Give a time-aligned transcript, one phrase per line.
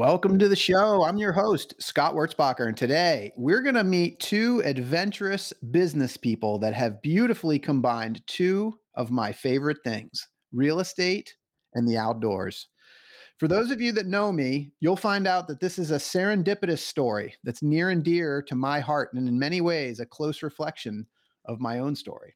[0.00, 1.04] Welcome to the show.
[1.04, 6.58] I'm your host, Scott Wurzbacher, and today we're going to meet two adventurous business people
[6.60, 11.36] that have beautifully combined two of my favorite things real estate
[11.74, 12.68] and the outdoors.
[13.36, 16.78] For those of you that know me, you'll find out that this is a serendipitous
[16.78, 21.06] story that's near and dear to my heart, and in many ways, a close reflection
[21.44, 22.34] of my own story.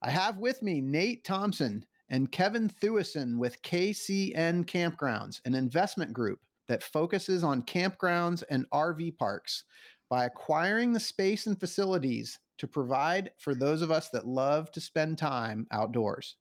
[0.00, 6.40] I have with me Nate Thompson and Kevin Thueson with KCN Campgrounds, an investment group
[6.68, 9.64] that focuses on campgrounds and RV parks
[10.08, 14.80] by acquiring the space and facilities to provide for those of us that love to
[14.80, 16.36] spend time outdoors.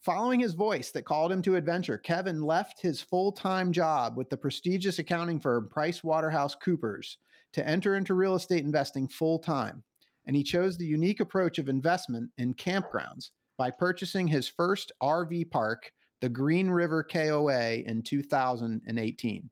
[0.00, 4.36] Following his voice that called him to adventure, Kevin left his full-time job with the
[4.36, 7.16] prestigious accounting firm PricewaterhouseCoopers
[7.52, 9.84] to enter into real estate investing full-time.
[10.26, 15.50] And he chose the unique approach of investment in campgrounds by purchasing his first RV
[15.52, 15.92] park
[16.22, 19.50] the Green River KOA in 2018.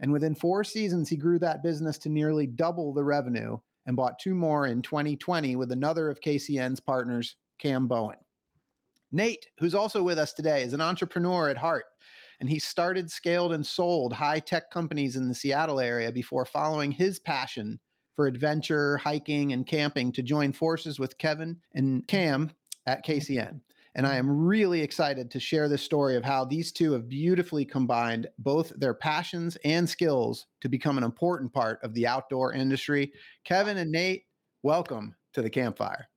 [0.00, 4.18] And within four seasons, he grew that business to nearly double the revenue and bought
[4.18, 8.16] two more in 2020 with another of KCN's partners, Cam Bowen.
[9.12, 11.84] Nate, who's also with us today, is an entrepreneur at heart,
[12.40, 16.90] and he started, scaled, and sold high tech companies in the Seattle area before following
[16.90, 17.78] his passion
[18.16, 22.50] for adventure, hiking, and camping to join forces with Kevin and Cam
[22.86, 23.60] at KCN.
[23.98, 27.64] And I am really excited to share this story of how these two have beautifully
[27.64, 33.12] combined both their passions and skills to become an important part of the outdoor industry.
[33.42, 34.22] Kevin and Nate,
[34.62, 36.08] welcome to the campfire.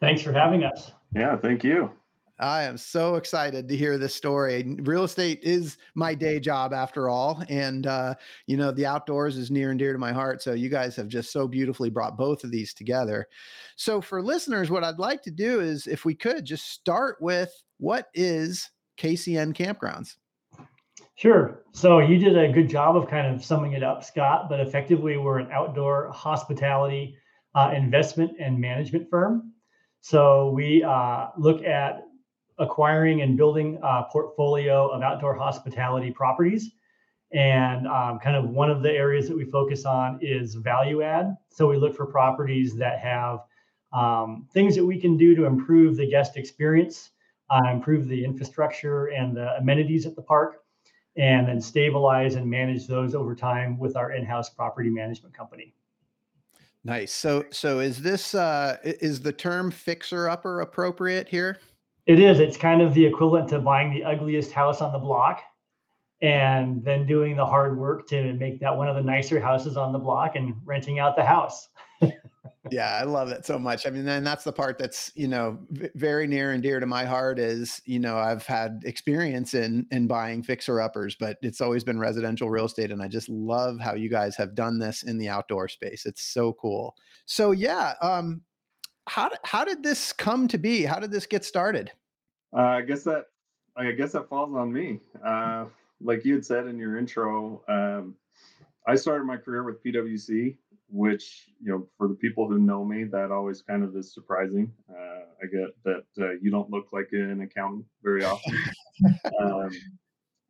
[0.00, 0.90] Thanks for having us.
[1.14, 1.92] Yeah, thank you.
[2.40, 4.76] I am so excited to hear this story.
[4.80, 7.42] Real estate is my day job after all.
[7.48, 8.14] And, uh,
[8.46, 10.42] you know, the outdoors is near and dear to my heart.
[10.42, 13.28] So you guys have just so beautifully brought both of these together.
[13.76, 17.52] So for listeners, what I'd like to do is, if we could, just start with
[17.78, 20.16] what is KCN Campgrounds?
[21.16, 21.62] Sure.
[21.72, 25.16] So you did a good job of kind of summing it up, Scott, but effectively,
[25.16, 27.16] we're an outdoor hospitality
[27.54, 29.52] uh, investment and management firm.
[30.00, 32.02] So we uh, look at
[32.58, 36.70] acquiring and building a portfolio of outdoor hospitality properties.
[37.32, 41.36] And um, kind of one of the areas that we focus on is value add.
[41.50, 43.40] So we look for properties that have
[43.92, 47.10] um, things that we can do to improve the guest experience,
[47.50, 50.62] uh, improve the infrastructure and the amenities at the park,
[51.16, 55.74] and then stabilize and manage those over time with our in-house property management company.
[56.84, 57.12] Nice.
[57.12, 61.58] So, so is this uh, is the term fixer upper appropriate here?
[62.06, 62.38] It is.
[62.38, 65.42] It's kind of the equivalent to buying the ugliest house on the block
[66.20, 69.92] and then doing the hard work to make that one of the nicer houses on
[69.92, 71.68] the block and renting out the house.
[72.70, 73.86] yeah, I love that so much.
[73.86, 75.58] I mean, and that's the part that's, you know,
[75.94, 80.06] very near and dear to my heart is, you know, I've had experience in in
[80.06, 83.94] buying fixer uppers, but it's always been residential real estate and I just love how
[83.94, 86.06] you guys have done this in the outdoor space.
[86.06, 86.96] It's so cool.
[87.26, 88.42] So, yeah, um
[89.06, 90.84] how did, how did this come to be?
[90.84, 91.90] How did this get started?
[92.56, 93.26] Uh, I guess that
[93.76, 95.00] I guess that falls on me.
[95.24, 95.66] Uh,
[96.00, 98.14] like you had said in your intro, um,
[98.86, 100.56] I started my career with PwC,
[100.88, 104.72] which you know, for the people who know me, that always kind of is surprising.
[104.88, 108.56] Uh, I get that uh, you don't look like an accountant very often.
[109.40, 109.70] um,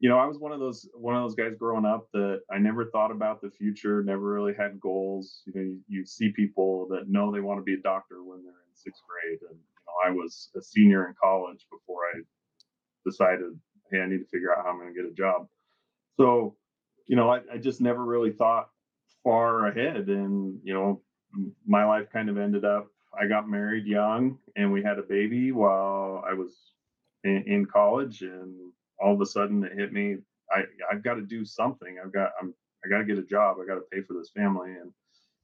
[0.05, 2.59] you know, I was one of those one of those guys growing up that I
[2.59, 5.41] never thought about the future, never really had goals.
[5.47, 8.43] You know, you, you see people that know they want to be a doctor when
[8.43, 12.21] they're in sixth grade, and you know, I was a senior in college before I
[13.07, 13.59] decided,
[13.91, 15.49] hey, I need to figure out how I'm going to get a job.
[16.19, 16.55] So,
[17.07, 18.69] you know, I, I just never really thought
[19.23, 21.01] far ahead, and you know,
[21.67, 22.89] my life kind of ended up.
[23.19, 26.55] I got married young, and we had a baby while I was
[27.23, 30.17] in, in college, and all of a sudden it hit me.
[30.51, 31.97] I I've got to do something.
[32.03, 32.55] I've got I'm
[32.85, 33.57] I got to get a job.
[33.61, 34.93] I got to pay for this family, and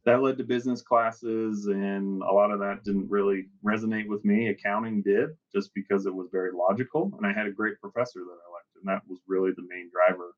[0.04, 4.48] that led to business classes, and a lot of that didn't really resonate with me.
[4.48, 8.38] Accounting did, just because it was very logical, and I had a great professor that
[8.46, 10.34] I liked, and that was really the main driver.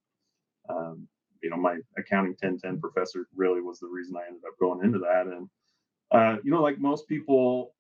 [0.69, 1.09] Um,
[1.43, 4.99] you know, my accounting 1010 professor really was the reason I ended up going into
[5.01, 5.49] that, and
[6.13, 7.75] uh, you know, like most people,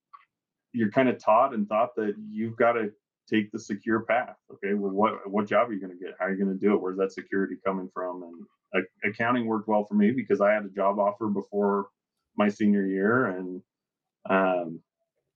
[0.72, 2.90] you're kind of taught and thought that you've got to
[3.32, 4.36] take the secure path.
[4.52, 6.14] Okay, well, what what job are you going to get?
[6.18, 6.80] How are you going to do it?
[6.80, 8.22] Where's that security coming from?
[8.22, 11.88] And accounting worked well for me because I had a job offer before
[12.36, 13.62] my senior year, and
[14.28, 14.80] um,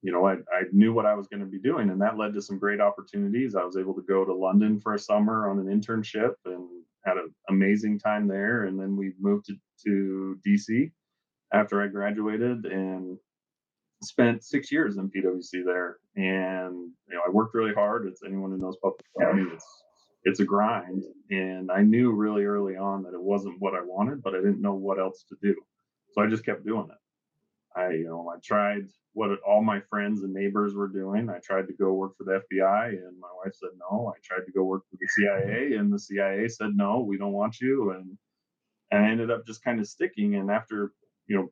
[0.02, 2.34] you know, I, I knew what I was going to be doing, and that led
[2.34, 3.54] to some great opportunities.
[3.54, 6.68] I was able to go to London for a summer on an internship and
[7.06, 8.64] had an amazing time there.
[8.64, 9.54] And then we moved to,
[9.84, 10.90] to DC
[11.52, 13.18] after I graduated and
[14.02, 15.98] spent six years in PwC there.
[16.16, 18.06] And you know, I worked really hard.
[18.06, 19.66] It's anyone who knows public accounting, it's
[20.24, 21.04] it's a grind.
[21.30, 24.60] And I knew really early on that it wasn't what I wanted, but I didn't
[24.60, 25.54] know what else to do.
[26.12, 27.78] So I just kept doing it.
[27.78, 31.28] I, you know, I tried what all my friends and neighbors were doing.
[31.28, 34.12] I tried to go work for the FBI, and my wife said no.
[34.14, 37.32] I tried to go work for the CIA, and the CIA said no, we don't
[37.32, 37.90] want you.
[37.90, 38.16] And
[38.90, 40.36] and I ended up just kind of sticking.
[40.36, 40.92] And after,
[41.26, 41.48] you know,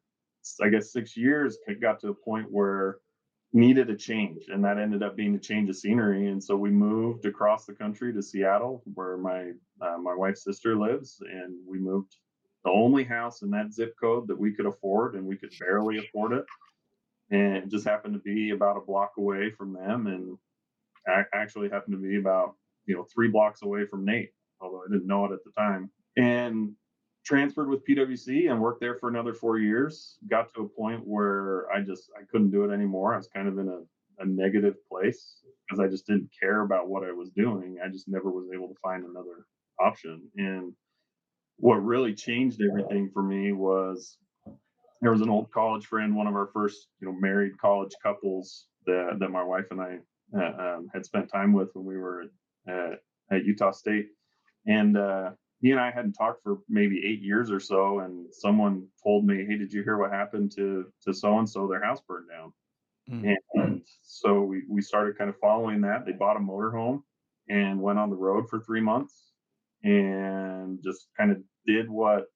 [0.62, 2.98] I guess six years, it got to a point where
[3.52, 6.26] needed a change, and that ended up being a change of scenery.
[6.26, 10.76] And so we moved across the country to Seattle, where my uh, my wife's sister
[10.76, 12.16] lives, and we moved
[12.64, 15.98] the only house in that zip code that we could afford, and we could barely
[15.98, 16.44] afford it.
[17.30, 20.36] And it just happened to be about a block away from them, and
[21.32, 22.54] actually happened to be about
[22.86, 25.90] you know three blocks away from Nate, although I didn't know it at the time.
[26.16, 26.72] And
[27.24, 30.18] transferred with PwC and worked there for another four years.
[30.28, 33.14] Got to a point where I just I couldn't do it anymore.
[33.14, 33.80] I was kind of in a,
[34.22, 37.78] a negative place because I just didn't care about what I was doing.
[37.84, 39.46] I just never was able to find another
[39.80, 40.22] option.
[40.36, 40.72] And
[41.56, 44.18] what really changed everything for me was
[45.00, 48.66] there was an old college friend, one of our first, you know, married college couples
[48.86, 49.98] that that my wife and I
[50.36, 52.24] uh, um, had spent time with when we were
[52.68, 53.00] at,
[53.30, 54.08] at Utah State,
[54.66, 55.30] and uh,
[55.64, 58.00] he and I hadn't talked for maybe eight years or so.
[58.00, 61.66] And someone told me, "Hey, did you hear what happened to to so and so?
[61.66, 62.52] Their house burned down."
[63.10, 63.34] Mm.
[63.54, 66.04] And so we we started kind of following that.
[66.04, 67.02] They bought a motorhome
[67.48, 69.32] and went on the road for three months
[69.82, 72.26] and just kind of did what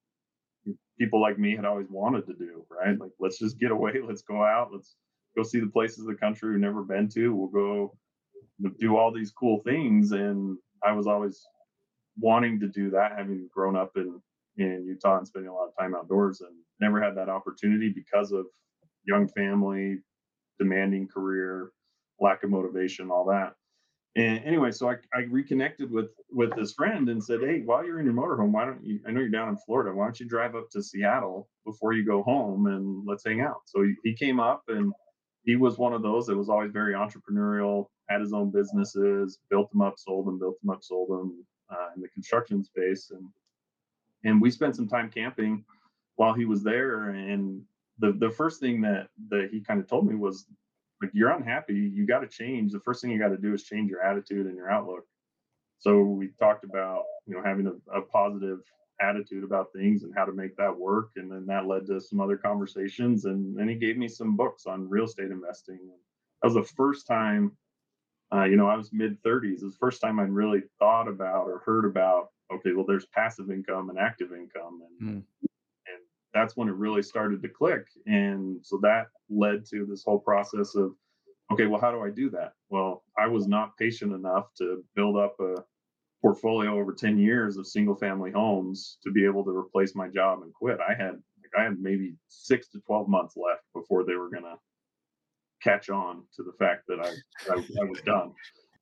[0.99, 2.99] people like me had always wanted to do, right?
[2.99, 4.95] Like, let's just get away, let's go out, let's
[5.37, 7.35] go see the places of the country we've never been to.
[7.35, 7.95] We'll go
[8.79, 10.13] do all these cool things.
[10.13, 11.45] And I was always
[12.19, 14.21] wanting to do that, having grown up in
[14.57, 16.51] in Utah and spending a lot of time outdoors, and
[16.81, 18.45] never had that opportunity because of
[19.05, 19.97] young family,
[20.59, 21.71] demanding career,
[22.19, 23.53] lack of motivation, all that.
[24.15, 27.99] And anyway, so I, I reconnected with with this friend and said, "Hey, while you're
[27.99, 28.99] in your motorhome, why don't you?
[29.07, 29.95] I know you're down in Florida.
[29.95, 33.61] Why don't you drive up to Seattle before you go home and let's hang out?"
[33.65, 34.91] So he, he came up and
[35.43, 39.71] he was one of those that was always very entrepreneurial, had his own businesses, built
[39.71, 43.27] them up, sold them, built them up, sold them uh, in the construction space, and
[44.23, 45.63] and we spent some time camping
[46.15, 47.09] while he was there.
[47.09, 47.61] And
[47.99, 50.45] the the first thing that that he kind of told me was
[51.01, 52.71] like you're unhappy, you got to change.
[52.71, 55.05] The first thing you got to do is change your attitude and your outlook.
[55.77, 58.59] So we talked about you know having a, a positive
[59.01, 62.19] attitude about things and how to make that work, and then that led to some
[62.19, 63.25] other conversations.
[63.25, 65.79] And then he gave me some books on real estate investing.
[66.41, 67.53] That was the first time.
[68.33, 69.61] Uh, you know, I was mid 30s.
[69.61, 72.29] It was the first time I'd really thought about or heard about.
[72.53, 75.23] Okay, well, there's passive income and active income, and mm
[76.33, 77.87] that's when it really started to click.
[78.05, 80.91] And so that led to this whole process of,
[81.51, 82.53] okay, well, how do I do that?
[82.69, 85.55] Well, I was not patient enough to build up a
[86.21, 90.41] portfolio over 10 years of single family homes to be able to replace my job
[90.43, 90.79] and quit.
[90.87, 94.43] I had like, I had maybe six to 12 months left before they were going
[94.43, 94.55] to
[95.61, 97.09] catch on to the fact that I,
[97.51, 98.33] I, I was done.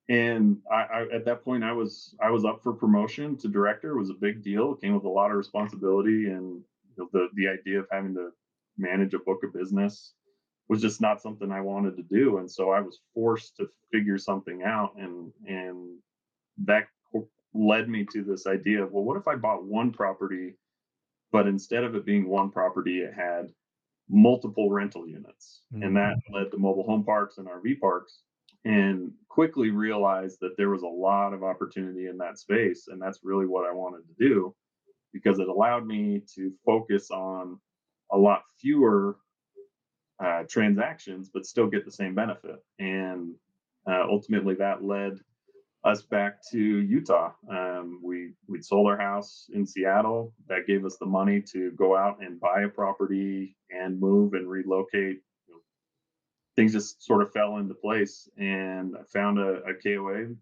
[0.10, 3.92] And I, I, at that point, I was I was up for promotion to director.
[3.92, 4.74] It was a big deal.
[4.74, 6.62] It came with a lot of responsibility and
[6.98, 8.30] the the idea of having to
[8.78, 10.14] manage a book of business
[10.70, 14.18] was just not something I wanted to do, and so I was forced to figure
[14.18, 15.98] something out, and and
[16.66, 16.88] that
[17.54, 20.56] led me to this idea of well, what if I bought one property,
[21.32, 23.50] but instead of it being one property, it had
[24.10, 25.84] multiple rental units, mm-hmm.
[25.84, 26.36] and that mm-hmm.
[26.36, 28.22] led to mobile home parks and RV parks,
[28.66, 33.20] and quickly realized that there was a lot of opportunity in that space, and that's
[33.24, 34.56] really what I wanted to do
[35.14, 37.60] because it allowed me to focus on
[38.12, 39.18] a lot fewer
[40.24, 42.58] uh, transactions, but still get the same benefit.
[42.80, 43.34] And
[43.90, 45.20] uh, ultimately, that led
[45.84, 47.32] us back to Utah.
[47.50, 50.34] Um, we we sold our house in Seattle.
[50.50, 54.50] That gave us the money to go out and buy a property and move and
[54.50, 55.22] relocate.
[56.56, 60.36] things just sort of fell into place, and I found a, a KOA,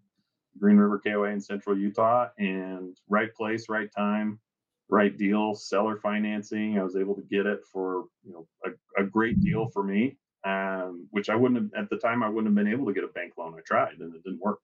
[0.58, 4.40] Green River KOA in Central Utah, and right place, right time
[4.88, 6.78] right deal, seller financing.
[6.78, 10.16] I was able to get it for you know a, a great deal for me,
[10.44, 12.22] um, which I wouldn't have at the time.
[12.22, 13.54] I wouldn't have been able to get a bank loan.
[13.58, 14.60] I tried and it didn't work.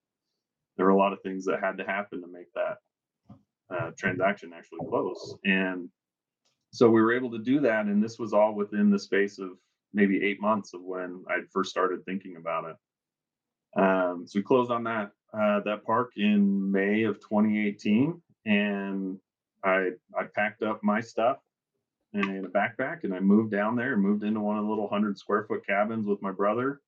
[0.76, 2.78] There were a lot of things that had to happen to make that
[3.70, 5.36] uh, transaction actually close.
[5.44, 5.88] And
[6.72, 7.86] so we were able to do that.
[7.86, 9.50] And this was all within the space of
[9.92, 12.76] maybe eight months of when I first started thinking about it.
[13.80, 19.18] Um, so we closed on that uh, that park in May of 2018, and
[19.64, 21.38] I I packed up my stuff
[22.12, 24.88] in a backpack and I moved down there and moved into one of the little
[24.88, 26.80] hundred square foot cabins with my brother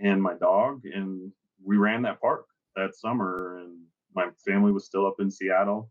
[0.00, 1.30] and my dog, and
[1.62, 2.46] we ran that park
[2.76, 3.58] that summer.
[3.58, 3.78] And
[4.14, 5.90] my family was still up in Seattle,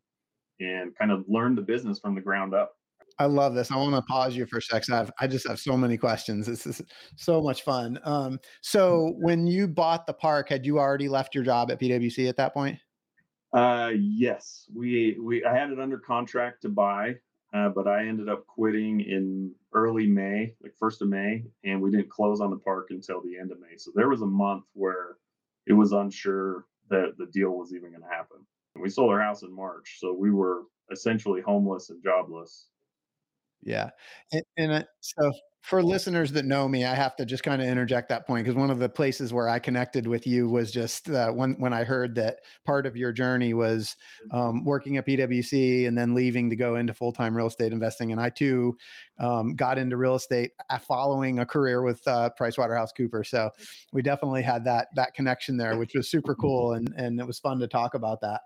[0.60, 2.74] and kind of learned the business from the ground up.
[3.18, 3.72] I love this.
[3.72, 4.84] I want to pause you for a sec.
[4.90, 6.48] I, have, I just have so many questions.
[6.48, 6.82] This is
[7.16, 7.98] so much fun.
[8.04, 12.28] Um, so when you bought the park, had you already left your job at PwC
[12.28, 12.78] at that point?
[13.54, 17.16] Uh, yes, we we I had it under contract to buy,
[17.54, 21.90] uh, but I ended up quitting in early May, like first of May, and we
[21.90, 23.78] didn't close on the park until the end of May.
[23.78, 25.18] So there was a month where
[25.68, 28.38] it was unsure that the deal was even going to happen.
[28.76, 32.68] We sold our house in March, so we were essentially homeless and jobless
[33.66, 33.90] yeah.
[34.32, 35.32] And, and uh, so
[35.66, 38.56] for listeners that know me, I have to just kind of interject that point because
[38.56, 41.84] one of the places where I connected with you was just uh, when when I
[41.84, 43.96] heard that part of your journey was
[44.30, 48.12] um, working at PwC and then leaving to go into full time real estate investing,
[48.12, 48.78] and I too
[49.20, 53.26] um, got into real estate uh, following a career with uh, PricewaterhouseCoopers.
[53.26, 53.50] So
[53.92, 57.40] we definitely had that that connection there, which was super cool, and and it was
[57.40, 58.42] fun to talk about that.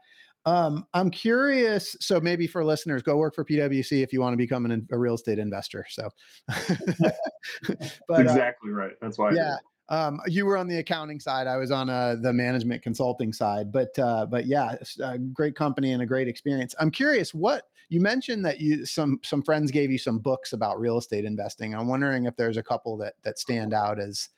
[0.46, 1.96] Um, I'm curious.
[2.00, 4.98] So maybe for listeners, go work for PwC if you want to become an, a
[4.98, 5.86] real estate investor.
[5.90, 6.10] So,
[6.48, 7.12] but
[8.10, 8.94] uh, exactly uh, right.
[9.02, 9.32] That's why.
[9.32, 9.58] Yeah.
[9.90, 11.48] Um, you were on the accounting side.
[11.48, 13.72] I was on uh, the management consulting side.
[13.72, 14.76] But uh, but yeah,
[15.34, 16.76] great company and a great experience.
[16.80, 20.80] I'm curious what you mentioned that you some some friends gave you some books about
[20.80, 21.74] real estate investing.
[21.74, 24.30] I'm wondering if there's a couple that that stand out as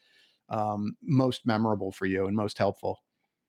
[0.50, 3.00] um, most memorable for you and most helpful.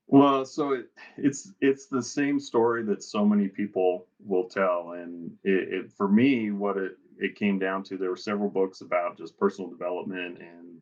[0.07, 5.31] Well, so it, it's it's the same story that so many people will tell, and
[5.43, 9.17] it, it, for me, what it it came down to, there were several books about
[9.17, 10.79] just personal development and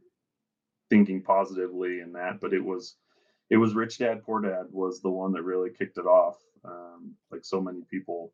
[0.90, 2.98] thinking positively and that, but it was
[3.50, 6.38] it was Rich Dad Poor Dad was the one that really kicked it off.
[6.66, 8.34] Um, like so many people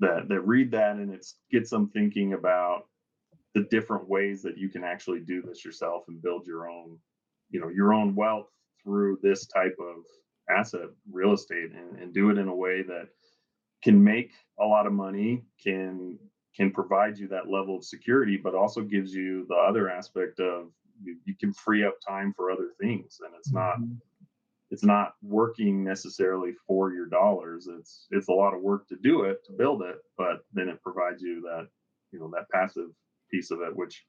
[0.00, 2.84] that that read that and it gets them thinking about
[3.54, 6.98] the different ways that you can actually do this yourself and build your own,
[7.50, 8.48] you know, your own wealth
[8.84, 10.04] through this type of
[10.48, 13.08] asset, real estate, and, and do it in a way that
[13.82, 16.18] can make a lot of money, can
[16.56, 20.68] can provide you that level of security, but also gives you the other aspect of
[21.02, 23.94] you, you can free up time for other things, and it's not mm-hmm.
[24.70, 27.68] it's not working necessarily for your dollars.
[27.68, 30.82] It's it's a lot of work to do it to build it, but then it
[30.82, 31.68] provides you that
[32.12, 32.88] you know that passive
[33.30, 34.04] piece of it, which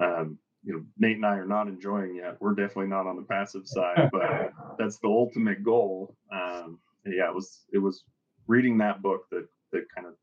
[0.00, 2.36] um, you know Nate and I are not enjoying yet.
[2.40, 6.14] We're definitely not on the passive side, but that's the ultimate goal.
[6.32, 8.04] Um, yeah, it was it was
[8.46, 10.14] reading that book that that kind of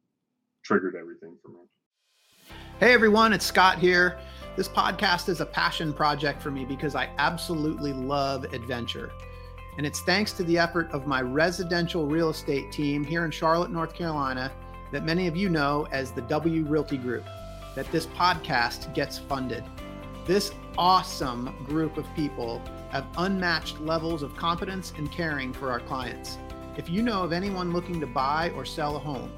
[0.64, 1.60] triggered everything for me.
[2.80, 4.18] Hey everyone, it's Scott here.
[4.56, 9.12] This podcast is a passion project for me because I absolutely love adventure.
[9.78, 13.72] And it's thanks to the effort of my residential real estate team here in Charlotte,
[13.72, 14.52] North Carolina,
[14.92, 17.24] that many of you know as the W Realty Group,
[17.76, 19.64] that this podcast gets funded.
[20.30, 26.38] This awesome group of people have unmatched levels of competence and caring for our clients.
[26.78, 29.32] If you know of anyone looking to buy or sell a home,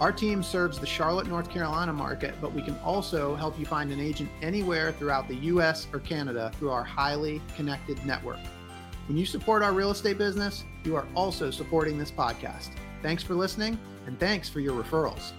[0.00, 3.92] our team serves the Charlotte, North Carolina market, but we can also help you find
[3.92, 8.40] an agent anywhere throughout the US or Canada through our highly connected network.
[9.08, 12.70] When you support our real estate business, you are also supporting this podcast.
[13.02, 15.32] Thanks for listening and thanks for your referrals.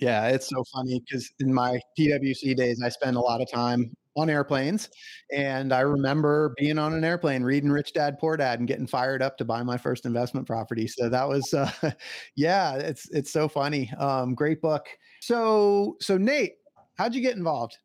[0.00, 3.94] Yeah, it's so funny because in my PwC days, I spent a lot of time
[4.16, 4.88] on airplanes,
[5.32, 9.22] and I remember being on an airplane, reading Rich Dad Poor Dad, and getting fired
[9.22, 10.86] up to buy my first investment property.
[10.88, 11.70] So that was, uh,
[12.36, 13.90] yeah, it's it's so funny.
[13.98, 14.86] Um, great book.
[15.20, 16.54] So so Nate,
[16.96, 17.78] how'd you get involved?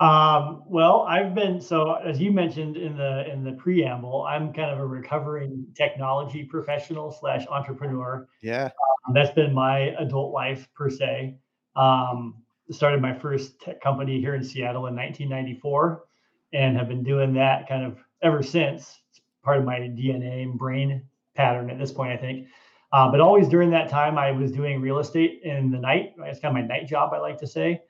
[0.00, 4.70] Um, well, I've been so as you mentioned in the in the preamble, I'm kind
[4.70, 8.28] of a recovering technology professional slash entrepreneur.
[8.42, 8.70] Yeah,
[9.06, 11.36] um, that's been my adult life per se.
[11.76, 16.04] Um, started my first tech company here in Seattle in 1994,
[16.52, 19.00] and have been doing that kind of ever since.
[19.10, 21.02] It's part of my DNA and brain
[21.36, 22.48] pattern at this point, I think.
[22.92, 26.14] Uh, but always during that time, I was doing real estate in the night.
[26.18, 27.82] It's kind of my night job, I like to say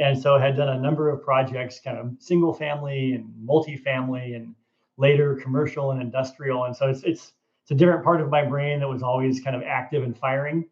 [0.00, 4.54] and so had done a number of projects, kind of single family and multifamily, and
[4.96, 6.64] later commercial and industrial.
[6.64, 9.54] And so it's it's it's a different part of my brain that was always kind
[9.54, 10.68] of active and firing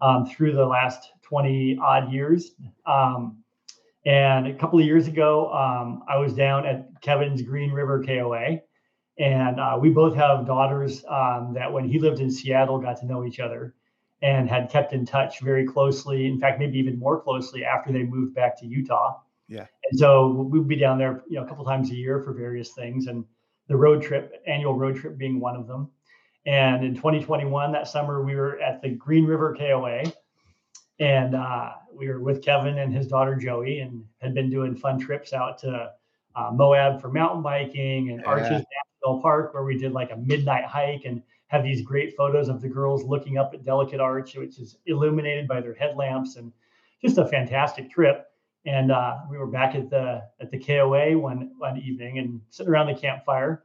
[0.00, 2.52] um, through the last 20 odd years.
[2.86, 3.42] Um,
[4.06, 8.60] and a couple of years ago, um, I was down at Kevin's Green River KOA,
[9.18, 13.06] And uh, we both have daughters um, that when he lived in Seattle got to
[13.06, 13.74] know each other
[14.22, 16.26] and had kept in touch very closely.
[16.26, 19.18] In fact, maybe even more closely after they moved back to Utah.
[19.48, 19.66] Yeah.
[19.90, 22.72] And so we'd be down there, you know, a couple times a year for various
[22.72, 23.24] things, and
[23.68, 25.90] the road trip, annual road trip, being one of them.
[26.46, 30.04] And in 2021, that summer, we were at the Green River KOA,
[30.98, 34.98] and uh, we were with Kevin and his daughter Joey, and had been doing fun
[34.98, 35.90] trips out to
[36.36, 38.28] uh, Moab for mountain biking and yeah.
[38.28, 38.64] Arches
[39.02, 42.60] National Park, where we did like a midnight hike and have these great photos of
[42.60, 46.52] the girls looking up at Delicate Arch, which is illuminated by their headlamps, and
[47.02, 48.26] just a fantastic trip.
[48.66, 52.70] And uh, we were back at the at the KOA one one evening and sitting
[52.70, 53.64] around the campfire,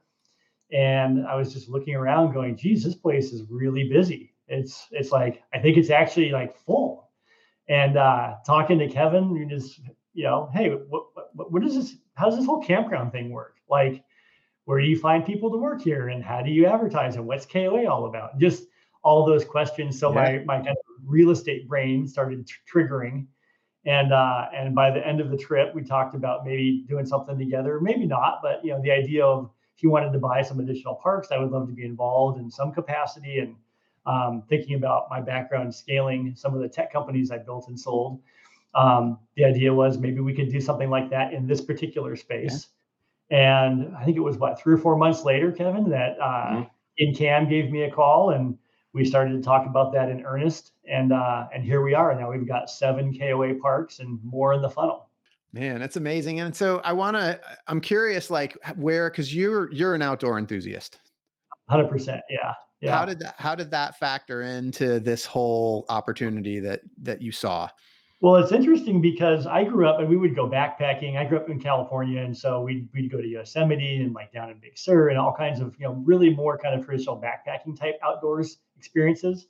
[0.72, 4.34] and I was just looking around, going, "Geez, this place is really busy.
[4.48, 7.12] It's it's like I think it's actually like full."
[7.68, 9.80] And uh, talking to Kevin, you just
[10.16, 11.96] you know, hey, what, what what is this?
[12.16, 13.58] How does this whole campground thing work?
[13.70, 14.04] Like,
[14.66, 17.46] where do you find people to work here, and how do you advertise, and what's
[17.46, 18.38] KOA all about?
[18.40, 18.66] Just
[19.04, 20.00] all those questions.
[20.00, 20.16] So yeah.
[20.16, 23.28] my my kind of real estate brain started triggering,
[23.86, 27.38] and uh, and by the end of the trip, we talked about maybe doing something
[27.38, 30.60] together, maybe not, but you know, the idea of if he wanted to buy some
[30.60, 33.40] additional parks, I would love to be involved in some capacity.
[33.40, 33.56] And
[34.06, 38.22] um, thinking about my background scaling some of the tech companies I built and sold,
[38.74, 42.68] um, the idea was maybe we could do something like that in this particular space.
[43.32, 46.64] And I think it was what three or four months later, Kevin, that uh, mm-hmm.
[47.00, 48.58] and Cam gave me a call and
[48.94, 50.72] we started to talk about that in earnest.
[50.90, 52.14] And uh, and here we are.
[52.18, 55.10] Now we've got seven KOA parks and more in the funnel.
[55.54, 56.42] Man, that's amazing.
[56.42, 61.00] And so I want to, I'm curious, like where, cause you're, you're an outdoor enthusiast.
[61.70, 62.22] Hundred percent.
[62.30, 62.54] Yeah.
[62.82, 62.98] Yeah.
[62.98, 67.70] How did that, how did that factor into this whole opportunity that, that you saw?
[68.26, 71.16] Well, it's interesting because I grew up and we would go backpacking.
[71.16, 72.24] I grew up in California.
[72.24, 75.32] And so we'd, we'd go to Yosemite and like down in Big Sur and all
[75.32, 79.46] kinds of, you know, really more kind of traditional backpacking type outdoors experiences.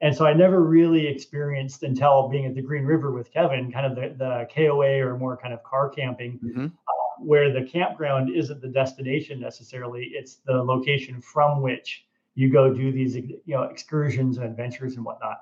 [0.00, 3.84] And so I never really experienced until being at the Green River with Kevin, kind
[3.84, 6.64] of the, the KOA or more kind of car camping, mm-hmm.
[6.64, 12.72] uh, where the campground isn't the destination necessarily; it's the location from which you go
[12.72, 15.36] do these, you know, excursions and adventures and whatnot.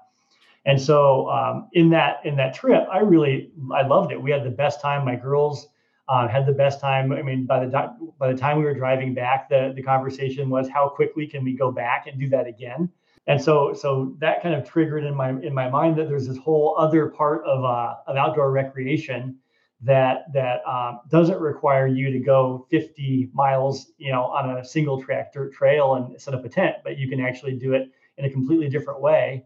[0.66, 4.20] And so um, in that in that trip, I really I loved it.
[4.20, 5.04] We had the best time.
[5.04, 5.68] My girls
[6.08, 7.12] uh, had the best time.
[7.12, 10.68] I mean, by the by the time we were driving back, the the conversation was
[10.68, 12.90] how quickly can we go back and do that again
[13.26, 16.36] and so so that kind of triggered in my in my mind that there's this
[16.36, 19.36] whole other part of uh, of outdoor recreation
[19.80, 25.02] that that um, doesn't require you to go 50 miles you know on a single
[25.02, 28.24] track dirt trail and set up a tent but you can actually do it in
[28.24, 29.44] a completely different way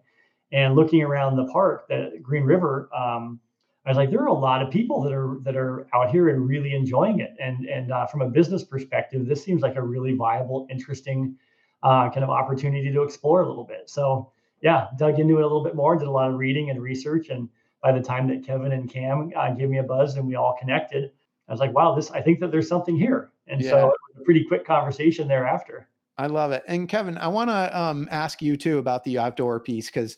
[0.53, 3.41] and looking around the park the green river um,
[3.87, 6.29] i was like there are a lot of people that are that are out here
[6.29, 9.83] and really enjoying it and and uh, from a business perspective this seems like a
[9.83, 11.37] really viable interesting
[11.83, 13.89] uh, kind of opportunity to explore a little bit.
[13.89, 14.33] So
[14.63, 17.29] yeah, dug into it a little bit more, did a lot of reading and research,
[17.29, 17.49] and
[17.83, 20.57] by the time that Kevin and Cam uh, gave me a buzz and we all
[20.59, 21.13] connected,
[21.49, 23.31] I was like, wow, this I think that there's something here.
[23.47, 23.71] And yeah.
[23.71, 25.89] so a pretty quick conversation thereafter.
[26.19, 26.65] I love it.
[26.67, 30.17] And Kevin, I want to um, ask you too about the outdoor piece because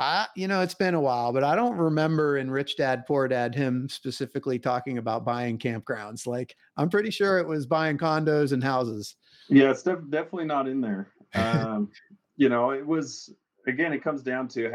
[0.00, 3.28] I, you know, it's been a while, but I don't remember in Rich Dad Poor
[3.28, 6.26] Dad him specifically talking about buying campgrounds.
[6.26, 9.16] Like I'm pretty sure it was buying condos and houses.
[9.50, 11.08] Yeah, it's def- definitely not in there.
[11.34, 11.90] Um,
[12.38, 13.34] you know, it was
[13.66, 13.92] again.
[13.92, 14.72] It comes down to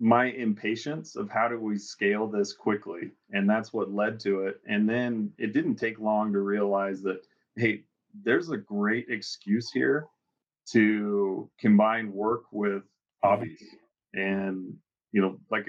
[0.00, 4.62] my impatience of how do we scale this quickly, and that's what led to it.
[4.66, 7.20] And then it didn't take long to realize that
[7.56, 7.84] hey,
[8.24, 10.06] there's a great excuse here
[10.70, 12.84] to combine work with
[13.22, 13.62] hobbies,
[14.14, 14.74] and
[15.12, 15.66] you know, like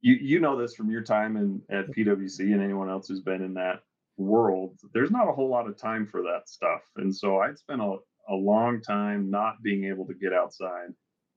[0.00, 3.42] you you know this from your time in at PwC and anyone else who's been
[3.42, 3.80] in that
[4.16, 6.82] world, there's not a whole lot of time for that stuff.
[6.96, 7.96] And so I'd spent a,
[8.28, 10.88] a long time not being able to get outside.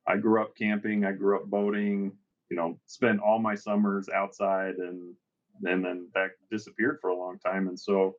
[0.07, 2.11] I grew up camping, I grew up boating,
[2.49, 5.13] you know, spent all my summers outside and
[5.63, 7.67] and then that disappeared for a long time.
[7.67, 8.15] And so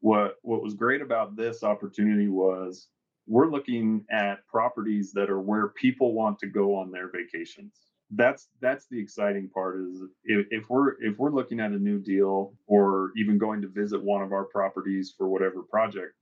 [0.00, 2.88] what what was great about this opportunity was
[3.30, 7.74] we're looking at properties that are where people want to go on their vacations.
[8.10, 12.00] That's that's the exciting part is if, if we're if we're looking at a new
[12.00, 16.14] deal or even going to visit one of our properties for whatever project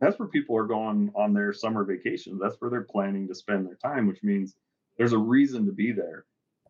[0.00, 2.38] that's where people are going on their summer vacation.
[2.42, 4.56] That's where they're planning to spend their time which means
[4.98, 6.24] there's a reason to be there.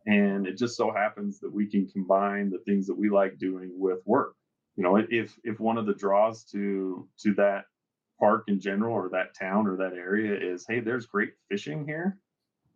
[0.06, 3.70] And it just so happens that we can combine the things that we like doing
[3.74, 4.34] with work.
[4.76, 7.64] You know if if one of the draws to to that
[8.18, 12.18] park in general or that town or that area is hey there's great fishing here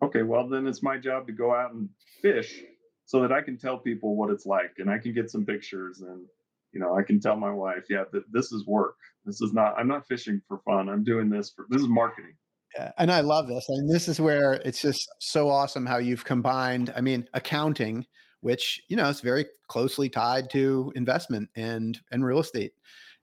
[0.03, 1.89] okay, well, then it's my job to go out and
[2.23, 2.63] fish
[3.05, 6.01] so that I can tell people what it's like and I can get some pictures
[6.01, 6.27] and
[6.73, 8.95] you know, I can tell my wife, yeah, th- this is work.
[9.25, 9.75] This is not.
[9.77, 10.89] I'm not fishing for fun.
[10.89, 11.67] I'm doing this for.
[11.69, 12.35] This is marketing.
[12.77, 13.65] Yeah, and I love this.
[13.69, 16.93] And this is where it's just so awesome how you've combined.
[16.95, 18.07] I mean, accounting,
[18.41, 22.75] which you know is very closely tied to investment and and real estate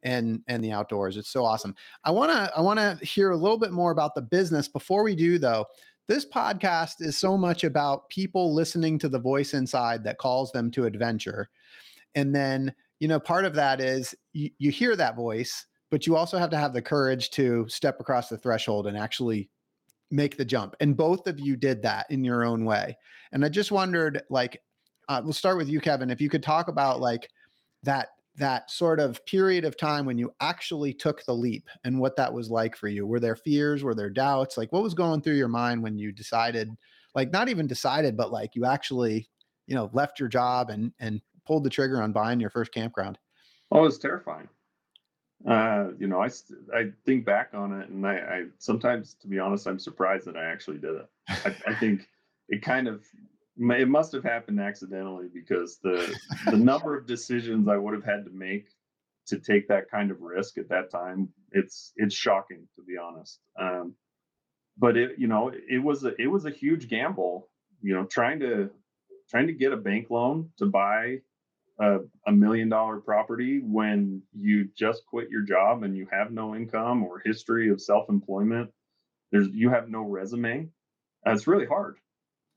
[0.03, 1.17] and and the outdoors.
[1.17, 1.75] It's so awesome.
[2.03, 5.03] I want to I want to hear a little bit more about the business before
[5.03, 5.65] we do though.
[6.07, 10.71] This podcast is so much about people listening to the voice inside that calls them
[10.71, 11.49] to adventure.
[12.15, 16.15] And then, you know, part of that is you, you hear that voice, but you
[16.15, 19.49] also have to have the courage to step across the threshold and actually
[20.09, 20.75] make the jump.
[20.79, 22.97] And both of you did that in your own way.
[23.33, 24.61] And I just wondered, like,
[25.09, 26.09] uh, we'll start with you, Kevin.
[26.09, 27.29] If you could talk about like
[27.83, 32.15] that that sort of period of time when you actually took the leap and what
[32.15, 33.05] that was like for you.
[33.05, 33.83] Were there fears?
[33.83, 34.57] Were there doubts?
[34.57, 36.69] Like what was going through your mind when you decided,
[37.15, 39.27] like not even decided, but like you actually,
[39.65, 43.17] you know, left your job and and pulled the trigger on buying your first campground?
[43.71, 44.47] Oh, it was terrifying.
[45.47, 46.29] Uh, you know, I
[46.75, 50.37] I think back on it, and I, I sometimes, to be honest, I'm surprised that
[50.37, 51.09] I actually did it.
[51.29, 52.07] I, I think
[52.49, 53.03] it kind of
[53.59, 56.15] it must have happened accidentally because the
[56.49, 58.67] the number of decisions I would have had to make
[59.27, 63.39] to take that kind of risk at that time it's it's shocking to be honest.
[63.59, 63.95] Um,
[64.77, 67.49] but it you know it was a it was a huge gamble
[67.81, 68.69] you know trying to
[69.29, 71.17] trying to get a bank loan to buy
[71.79, 76.55] a, a million dollar property when you just quit your job and you have no
[76.55, 78.71] income or history of self-employment.
[79.31, 80.69] There's you have no resume.
[81.23, 81.97] That's really hard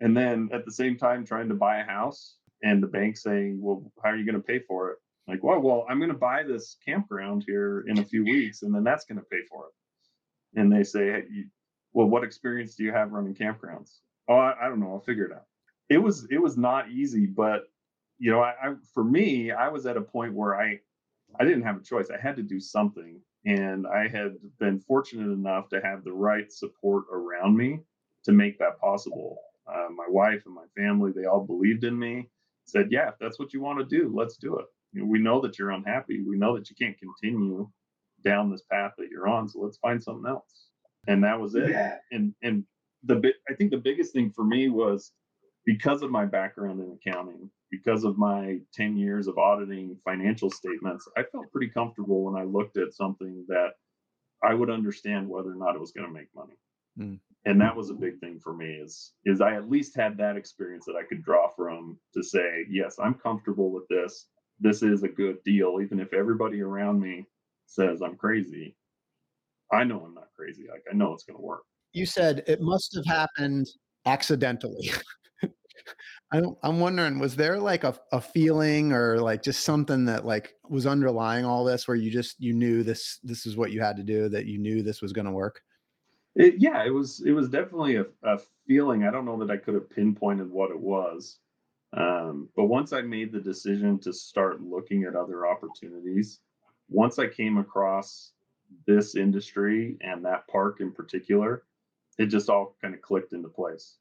[0.00, 3.58] and then at the same time trying to buy a house and the bank saying
[3.60, 4.98] well how are you going to pay for it?
[5.28, 8.74] Like well well i'm going to buy this campground here in a few weeks and
[8.74, 10.60] then that's going to pay for it.
[10.60, 11.44] And they say hey, you,
[11.92, 13.98] well what experience do you have running campgrounds?
[14.28, 14.92] Oh I, I, don't know.
[14.92, 15.44] I'll figure it out.
[15.88, 17.64] It was it was not easy but
[18.18, 20.78] you know I, I for me i was at a point where i
[21.38, 22.08] i didn't have a choice.
[22.10, 26.52] I had to do something and i had been fortunate enough to have the right
[26.52, 27.80] support around me
[28.24, 29.38] to make that possible
[29.72, 32.28] uh, my wife and my family, they all believed in me,
[32.66, 34.66] said, Yeah, if that's what you want to do, let's do it.
[34.92, 36.22] You know, we know that you're unhappy.
[36.22, 37.68] We know that you can't continue
[38.24, 39.48] down this path that you're on.
[39.48, 40.66] So let's find something else.
[41.06, 41.70] And that was it.
[41.70, 41.96] Yeah.
[42.10, 42.64] And and
[43.04, 45.12] the bit I think the biggest thing for me was
[45.64, 51.08] because of my background in accounting, because of my 10 years of auditing financial statements,
[51.16, 53.72] I felt pretty comfortable when I looked at something that
[54.42, 56.56] I would understand whether or not it was going to make money.
[56.98, 60.16] Mm and that was a big thing for me is is i at least had
[60.16, 64.26] that experience that i could draw from to say yes i'm comfortable with this.
[64.62, 65.78] This is a good deal.
[65.82, 67.24] Even if everybody around me
[67.66, 68.76] says i'm crazy
[69.72, 70.66] i know i'm not crazy.
[70.70, 71.62] Like i know it's going to work.
[71.92, 73.66] You said it must have happened
[74.06, 74.92] accidentally.
[76.32, 80.54] I'm, I'm wondering was there like a, a feeling or like just something that like
[80.68, 83.96] was underlying all this where you just you knew this this is what you had
[83.96, 85.60] to do that you knew this was going to work
[86.36, 89.04] it, yeah, it was it was definitely a, a feeling.
[89.04, 91.38] I don't know that I could have pinpointed what it was,
[91.96, 96.40] um, but once I made the decision to start looking at other opportunities,
[96.88, 98.32] once I came across
[98.86, 101.64] this industry and that park in particular,
[102.18, 103.96] it just all kind of clicked into place.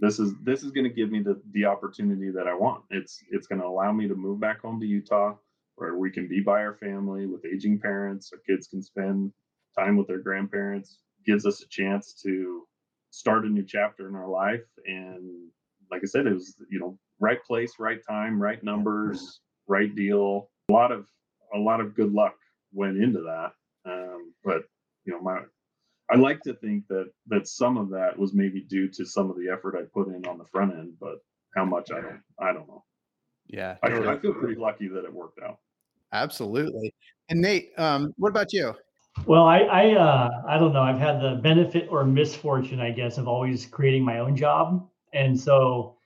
[0.00, 2.84] This is this is going to give me the the opportunity that I want.
[2.90, 5.34] It's it's going to allow me to move back home to Utah,
[5.74, 8.32] where we can be by our family with aging parents.
[8.32, 9.32] Our kids can spend
[9.76, 12.66] time with their grandparents gives us a chance to
[13.10, 14.64] start a new chapter in our life.
[14.86, 15.48] And
[15.90, 20.50] like I said, it was, you know, right place, right time, right numbers, right deal.
[20.68, 21.06] A lot of
[21.54, 22.34] a lot of good luck
[22.72, 23.52] went into that.
[23.84, 24.62] Um, but
[25.04, 25.40] you know, my
[26.10, 29.36] I like to think that that some of that was maybe due to some of
[29.36, 31.18] the effort I put in on the front end, but
[31.54, 32.84] how much I don't I don't know.
[33.46, 35.58] Yeah, I, I feel pretty lucky that it worked out.
[36.12, 36.94] Absolutely.
[37.28, 38.74] And Nate, um, what about you?
[39.26, 40.82] Well, I I uh, I don't know.
[40.82, 45.38] I've had the benefit or misfortune, I guess, of always creating my own job, and
[45.38, 45.96] so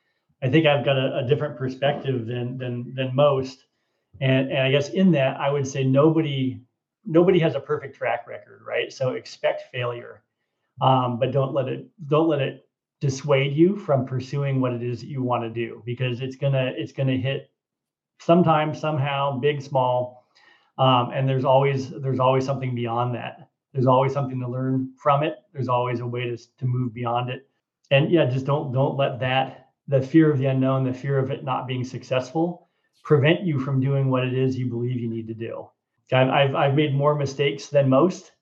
[0.43, 3.65] I think I've got a, a different perspective than than than most.
[4.21, 6.61] And and I guess in that, I would say nobody
[7.05, 8.93] nobody has a perfect track record, right?
[8.93, 10.23] So expect failure,
[10.81, 12.69] um, but don't let it don't let it
[13.01, 16.73] dissuade you from pursuing what it is that you want to do because it's gonna
[16.77, 17.51] it's gonna hit
[18.21, 20.16] sometime somehow big small
[20.79, 23.49] um, and there's always there's always something beyond that.
[23.73, 25.37] There's always something to learn from it.
[25.53, 27.49] There's always a way to, to move beyond it.
[27.91, 31.31] And yeah just don't don't let that the fear of the unknown the fear of
[31.31, 32.69] it not being successful
[33.05, 35.69] prevent you from doing what it is you believe you need to do.
[36.13, 38.33] I've, I've, made more mistakes than most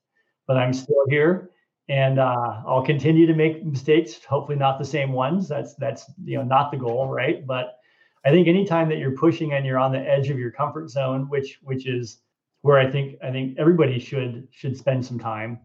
[0.47, 1.51] but i'm still here.
[1.87, 5.47] And uh, i'll continue to make mistakes hopefully not the same ones.
[5.47, 7.45] That's that's you know not the goal right?
[7.45, 7.77] But
[8.25, 11.29] I think anytime that you're pushing and you're on the edge of your comfort zone,
[11.29, 12.21] which which is
[12.65, 15.59] where I think I think everybody should should spend some time.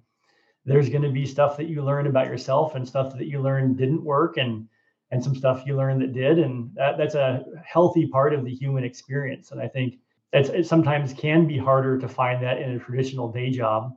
[0.66, 3.74] There's going to be stuff that you learn about yourself and stuff that you learn
[3.74, 4.68] didn't work and
[5.10, 8.54] and some stuff you learned that did and that, that's a healthy part of the
[8.54, 9.94] human experience and I think
[10.34, 13.96] it's, it sometimes can be harder to find that in a traditional day job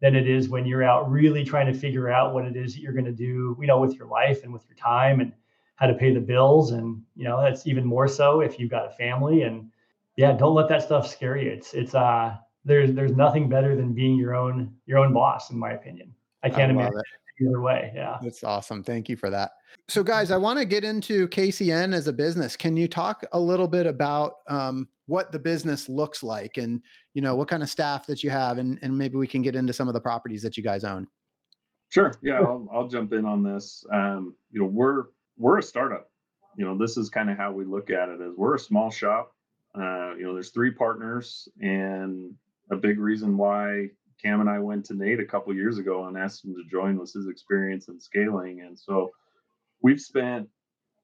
[0.00, 2.80] than it is when you're out really trying to figure out what it is that
[2.80, 5.32] you're going to do, you know, with your life and with your time and
[5.76, 6.72] how to pay the bills.
[6.72, 9.70] And, you know, that's even more so if you've got a family and
[10.18, 11.48] yeah, don't let that stuff scare you.
[11.48, 15.58] It's, it's, uh, there's, there's nothing better than being your own, your own boss, in
[15.58, 16.12] my opinion.
[16.42, 17.46] I can't I imagine it.
[17.46, 17.92] either way.
[17.94, 18.18] Yeah.
[18.20, 18.82] That's awesome.
[18.82, 19.52] Thank you for that.
[19.86, 22.56] So guys, I want to get into KCN as a business.
[22.56, 26.82] Can you talk a little bit about, um, what the business looks like and
[27.14, 29.56] you know what kind of staff that you have and, and maybe we can get
[29.56, 31.06] into some of the properties that you guys own
[31.88, 35.04] sure yeah i'll, I'll jump in on this um, you know we're
[35.38, 36.10] we're a startup
[36.58, 38.90] you know this is kind of how we look at it as we're a small
[38.90, 39.32] shop
[39.74, 42.32] uh, you know there's three partners and
[42.70, 43.88] a big reason why
[44.22, 46.98] cam and i went to nate a couple years ago and asked him to join
[46.98, 48.60] was his experience in scaling.
[48.60, 49.10] And so
[49.82, 50.48] we've spent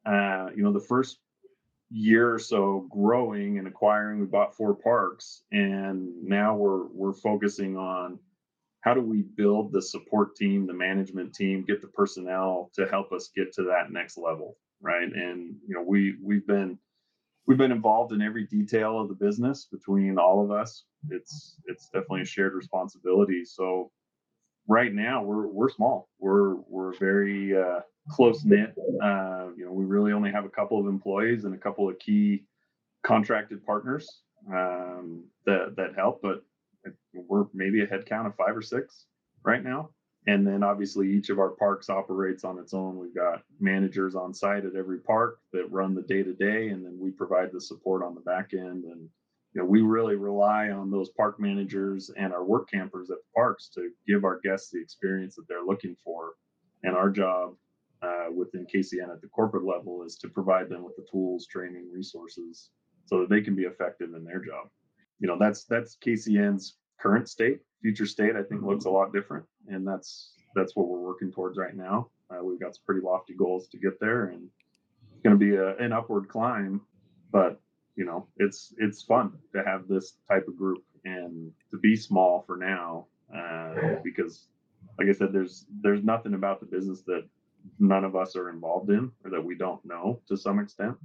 [0.06, 1.18] uh, you know the first
[1.90, 4.20] year or so growing and acquiring.
[4.20, 8.18] We bought four parks and now we're we're focusing on
[8.80, 13.12] how do we build the support team the management team get the personnel to help
[13.12, 15.10] us get to that next level right?
[15.12, 16.78] And you know we we've been
[17.46, 21.86] we've been involved in every detail of the business between all of us it's it's
[21.86, 23.90] definitely a shared responsibility so
[24.68, 28.74] right now we're we're small we're we're very uh close knit.
[29.02, 31.98] Uh, you know, we really only have a couple of employees and a couple of
[31.98, 32.44] key
[33.02, 34.20] contracted partners
[34.52, 36.42] um, that that help, but
[37.14, 39.06] we're maybe a head count of five or six
[39.44, 39.90] right now.
[40.26, 42.98] And then obviously each of our parks operates on its own.
[42.98, 46.84] We've got managers on site at every park that run the day to day, and
[46.84, 48.84] then we provide the support on the back end.
[48.84, 49.08] And
[49.52, 53.32] you know, we really rely on those park managers and our work campers at the
[53.34, 56.32] parks to give our guests the experience that they're looking for.
[56.82, 57.54] And our job
[58.02, 61.90] uh, within KCN at the corporate level is to provide them with the tools, training,
[61.92, 62.70] resources,
[63.06, 64.68] so that they can be effective in their job.
[65.20, 67.60] You know, that's that's KCN's current state.
[67.82, 71.58] Future state, I think, looks a lot different, and that's that's what we're working towards
[71.58, 72.08] right now.
[72.30, 74.48] Uh, we've got some pretty lofty goals to get there, and
[75.12, 76.80] it's going to be a, an upward climb.
[77.30, 77.60] But
[77.96, 82.42] you know, it's it's fun to have this type of group and to be small
[82.46, 84.46] for now, uh, because,
[84.98, 87.24] like I said, there's there's nothing about the business that
[87.78, 90.96] none of us are involved in or that we don't know to some extent.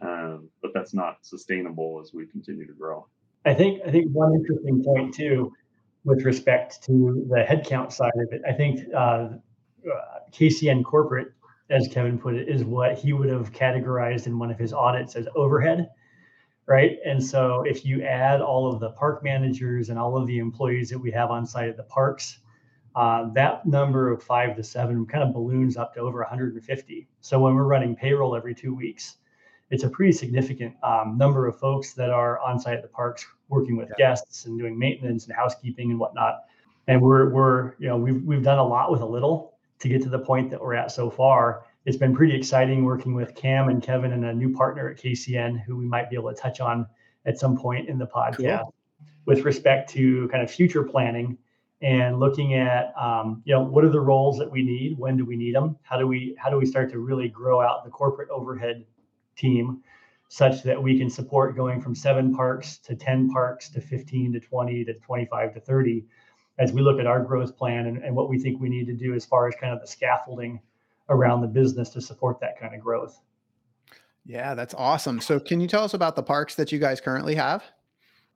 [0.00, 3.06] Um, but that's not sustainable as we continue to grow.
[3.44, 5.52] I think I think one interesting point too,
[6.04, 9.28] with respect to the headcount side of it, I think uh,
[10.32, 11.28] KCN corporate,
[11.70, 15.14] as Kevin put it, is what he would have categorized in one of his audits
[15.14, 15.90] as overhead,
[16.66, 16.98] right?
[17.04, 20.88] And so if you add all of the park managers and all of the employees
[20.90, 22.38] that we have on site at the parks,
[22.96, 27.08] uh, that number of five to seven kind of balloons up to over 150.
[27.20, 29.16] So when we're running payroll every two weeks,
[29.70, 33.26] it's a pretty significant um, number of folks that are on site at the parks
[33.48, 34.08] working with yeah.
[34.08, 36.44] guests and doing maintenance and housekeeping and whatnot.
[36.86, 40.02] And we're we're you know we've we've done a lot with a little to get
[40.02, 41.64] to the point that we're at so far.
[41.86, 45.62] It's been pretty exciting working with Cam and Kevin and a new partner at KCN
[45.64, 46.86] who we might be able to touch on
[47.26, 48.74] at some point in the podcast cool.
[49.26, 51.38] with respect to kind of future planning
[51.82, 55.24] and looking at um, you know what are the roles that we need when do
[55.24, 57.90] we need them how do we how do we start to really grow out the
[57.90, 58.84] corporate overhead
[59.36, 59.82] team
[60.28, 64.40] such that we can support going from seven parks to 10 parks to 15 to
[64.40, 66.04] 20 to 25 to 30
[66.58, 68.94] as we look at our growth plan and, and what we think we need to
[68.94, 70.60] do as far as kind of the scaffolding
[71.08, 73.20] around the business to support that kind of growth
[74.24, 77.34] yeah that's awesome so can you tell us about the parks that you guys currently
[77.34, 77.62] have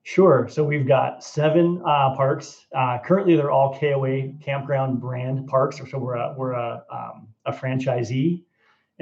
[0.08, 0.48] Sure.
[0.48, 2.66] So we've got seven uh, parks.
[2.74, 5.82] Uh, currently, they're all KOA campground brand parks.
[5.90, 8.42] So we're a we're a, um, a franchisee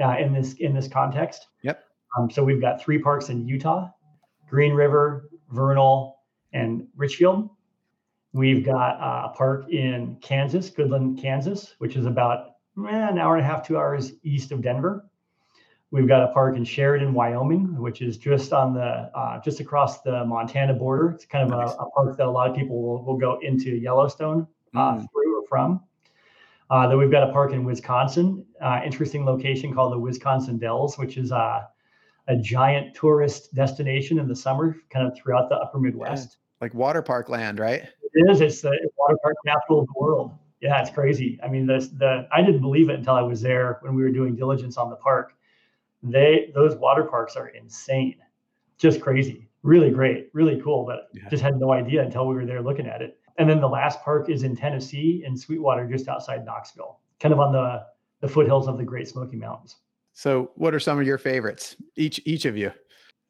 [0.03, 1.47] uh, in this in this context.
[1.61, 1.81] Yep.
[2.15, 3.89] Um, so we've got three parks in Utah:
[4.49, 6.19] Green River, Vernal,
[6.53, 7.49] and Richfield.
[8.33, 13.35] We've got uh, a park in Kansas, Goodland, Kansas, which is about eh, an hour
[13.35, 15.05] and a half, two hours east of Denver.
[15.89, 20.01] We've got a park in Sheridan, Wyoming, which is just on the uh, just across
[20.01, 21.11] the Montana border.
[21.11, 21.73] It's kind of nice.
[21.79, 25.07] a, a, park that a lot of people will, will go into Yellowstone uh, mm.
[25.11, 25.81] through or from.
[26.69, 30.97] Uh, then we've got a park in Wisconsin, uh, interesting location called the Wisconsin Dells,
[30.97, 31.69] which is a
[32.35, 36.29] giant tourist destination in the summer, kind of throughout the upper Midwest.
[36.31, 36.65] Yeah.
[36.65, 37.83] Like water park land, right?
[38.13, 38.41] It is.
[38.41, 40.31] It's the water park capital of the world.
[40.59, 41.39] Yeah, it's crazy.
[41.43, 44.11] I mean, the the I didn't believe it until I was there when we were
[44.11, 45.33] doing diligence on the park
[46.03, 48.17] they those water parks are insane,
[48.77, 50.85] just crazy, really great, really cool.
[50.85, 51.29] But yeah.
[51.29, 53.19] just had no idea until we were there looking at it.
[53.37, 57.39] And then the last park is in Tennessee in Sweetwater, just outside Knoxville, kind of
[57.39, 57.85] on the
[58.21, 59.77] the foothills of the Great Smoky Mountains.
[60.17, 61.75] So, what are some of your favorites?
[61.95, 62.71] Each each of you.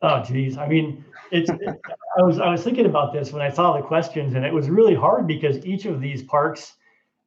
[0.01, 0.57] Oh, geez.
[0.57, 1.49] I mean, it's.
[1.49, 1.59] It,
[2.17, 4.69] I was I was thinking about this when I saw the questions, and it was
[4.69, 6.75] really hard because each of these parks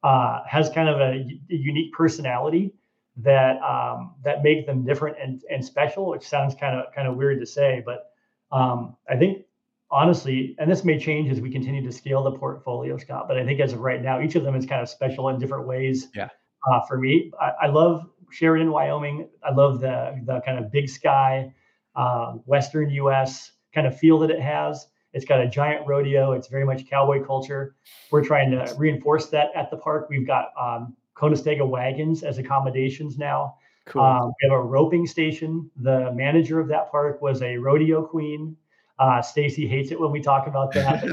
[0.01, 2.73] uh, has kind of a, a, unique personality
[3.17, 6.09] that um, that make them different and and special.
[6.09, 8.13] Which sounds kind of kind of weird to say, but
[8.51, 9.45] um, I think
[9.91, 13.27] honestly, and this may change as we continue to scale the portfolio, Scott.
[13.27, 15.37] But I think as of right now, each of them is kind of special in
[15.37, 16.07] different ways.
[16.15, 16.29] Yeah.
[16.67, 19.29] Uh, for me, I, I love Sheridan, Wyoming.
[19.43, 21.53] I love the the kind of big sky,
[21.95, 23.51] uh, Western U.S.
[23.73, 24.87] kind of feel that it has.
[25.13, 26.31] It's got a giant rodeo.
[26.31, 27.75] It's very much cowboy culture.
[28.11, 30.07] We're trying to reinforce that at the park.
[30.09, 33.55] We've got um, Conestoga wagons as accommodations now.
[33.85, 34.01] Cool.
[34.01, 35.69] Um, we have a roping station.
[35.77, 38.55] The manager of that park was a rodeo queen.
[38.99, 41.03] Uh, Stacy hates it when we talk about that.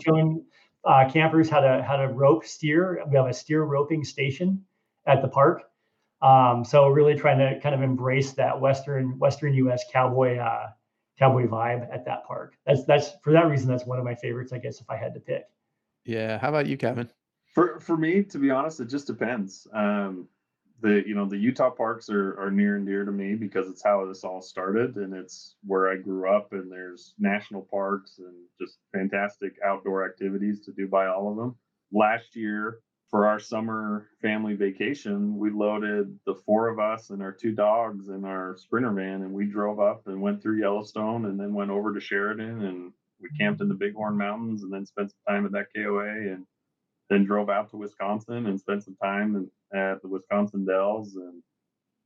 [0.04, 0.44] showing
[0.84, 3.02] uh, campers how to how to rope steer.
[3.08, 4.64] We have a steer roping station
[5.06, 5.64] at the park.
[6.24, 9.84] Um, so really trying to kind of embrace that Western Western U.S.
[9.92, 10.68] cowboy uh,
[11.18, 12.54] cowboy vibe at that park.
[12.66, 13.68] That's that's for that reason.
[13.68, 15.44] That's one of my favorites, I guess, if I had to pick.
[16.06, 16.38] Yeah.
[16.38, 17.10] How about you, Kevin?
[17.52, 19.66] For for me, to be honest, it just depends.
[19.74, 20.26] Um,
[20.80, 23.84] the you know the Utah parks are are near and dear to me because it's
[23.84, 28.34] how this all started and it's where I grew up and there's national parks and
[28.58, 31.54] just fantastic outdoor activities to do by all of them.
[31.92, 37.32] Last year, for our summer family vacation, we loaded the four of us and our
[37.32, 41.38] two dogs in our sprinter van, and we drove up and went through Yellowstone, and
[41.38, 45.10] then went over to Sheridan, and we camped in the Bighorn Mountains, and then spent
[45.10, 46.46] some time at that KOA, and
[47.10, 51.42] then drove out to Wisconsin and spent some time in, at the Wisconsin Dells, and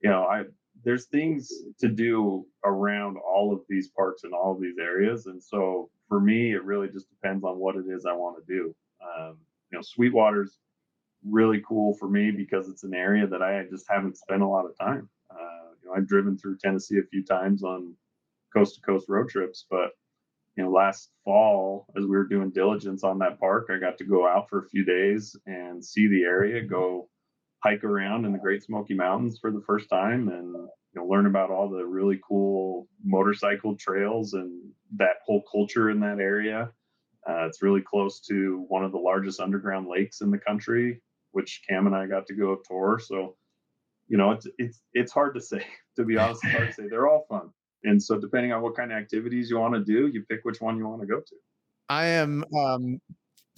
[0.03, 0.45] you know, I
[0.85, 5.43] there's things to do around all of these parks and all of these areas, and
[5.43, 8.75] so for me, it really just depends on what it is I want to do.
[9.03, 9.37] Um,
[9.71, 10.59] you know, Sweetwater's
[11.31, 14.67] really cool for me because it's an area that I just haven't spent a lot
[14.67, 15.09] of time.
[15.31, 17.95] Uh, you know, I've driven through Tennessee a few times on
[18.55, 19.91] coast to coast road trips, but
[20.57, 24.05] you know, last fall as we were doing diligence on that park, I got to
[24.05, 27.09] go out for a few days and see the area, go
[27.61, 31.27] hike around in the Great Smoky Mountains for the first time, and you know, learn
[31.27, 34.51] about all the really cool motorcycle trails and
[34.97, 36.71] that whole culture in that area.
[37.29, 41.01] Uh, it's really close to one of the largest underground lakes in the country
[41.33, 43.01] which Cam and I got to go tour.
[43.03, 43.37] So,
[44.09, 45.65] you know, it's it's it's hard to say.
[45.97, 46.89] To be honest, it's hard to say.
[46.89, 47.51] They're all fun,
[47.83, 50.61] and so depending on what kind of activities you want to do, you pick which
[50.61, 51.35] one you want to go to.
[51.89, 53.01] I am um,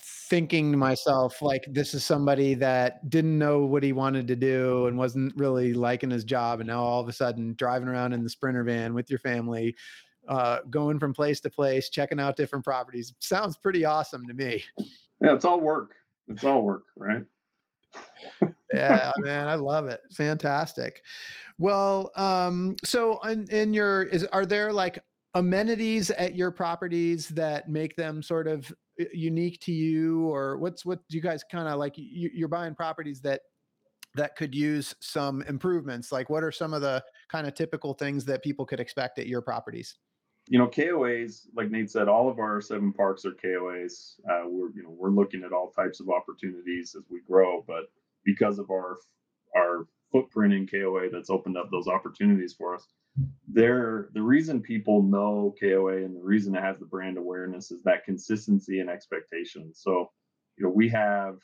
[0.03, 4.87] thinking to myself like this is somebody that didn't know what he wanted to do
[4.87, 8.23] and wasn't really liking his job and now all of a sudden driving around in
[8.23, 9.75] the sprinter van with your family
[10.29, 14.63] uh, going from place to place checking out different properties sounds pretty awesome to me
[15.21, 15.95] yeah it's all work
[16.29, 17.25] it's all work right
[18.75, 20.01] yeah, man, I love it.
[20.13, 21.03] Fantastic.
[21.59, 25.03] Well, um, so in, in your is are there like
[25.35, 30.85] amenities at your properties that make them sort of uh, unique to you, or what's
[30.85, 31.95] what do you guys kind of like?
[31.97, 33.43] You, you're buying properties that
[34.15, 36.11] that could use some improvements.
[36.11, 39.27] Like, what are some of the kind of typical things that people could expect at
[39.27, 39.97] your properties?
[40.51, 44.15] You know, KOAs, like Nate said, all of our seven parks are KOAs.
[44.29, 47.85] Uh, we're, you know, we're looking at all types of opportunities as we grow, but
[48.25, 48.99] because of our
[49.57, 52.85] our footprint in KOA, that's opened up those opportunities for us.
[53.47, 57.85] There, the reason people know KOA and the reason it has the brand awareness is
[57.85, 59.73] that consistency and expectation.
[59.73, 60.11] So,
[60.59, 61.39] you know, we have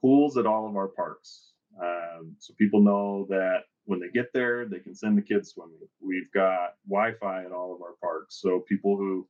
[0.00, 4.66] pools at all of our parks, um, so people know that when they get there,
[4.66, 5.78] they can send the kids swimming.
[6.00, 9.26] We've got Wi-Fi at all of our parks, so people who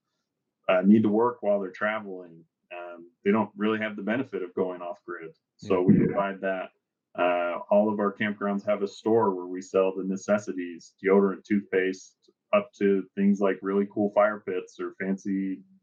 [0.69, 4.55] uh, need to work while they're traveling, um, they don't really have the benefit of
[4.55, 5.33] going off grid.
[5.57, 6.71] So we provide that.
[7.19, 12.15] Uh, all of our campgrounds have a store where we sell the necessities, deodorant, toothpaste,
[12.53, 15.31] up to things like really cool fire pits or fancy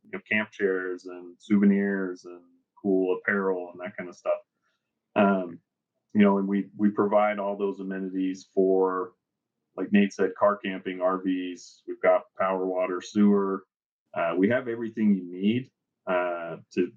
[0.04, 2.42] you know, camp chairs and souvenirs and
[2.80, 4.40] cool apparel and that kind of stuff.
[5.16, 5.49] Um,
[6.14, 9.12] you know, and we we provide all those amenities for,
[9.78, 11.82] like Nate said, car camping, RVs.
[11.88, 13.64] We've got power, water, sewer.
[14.14, 15.70] Uh, we have everything you need
[16.08, 16.92] uh, to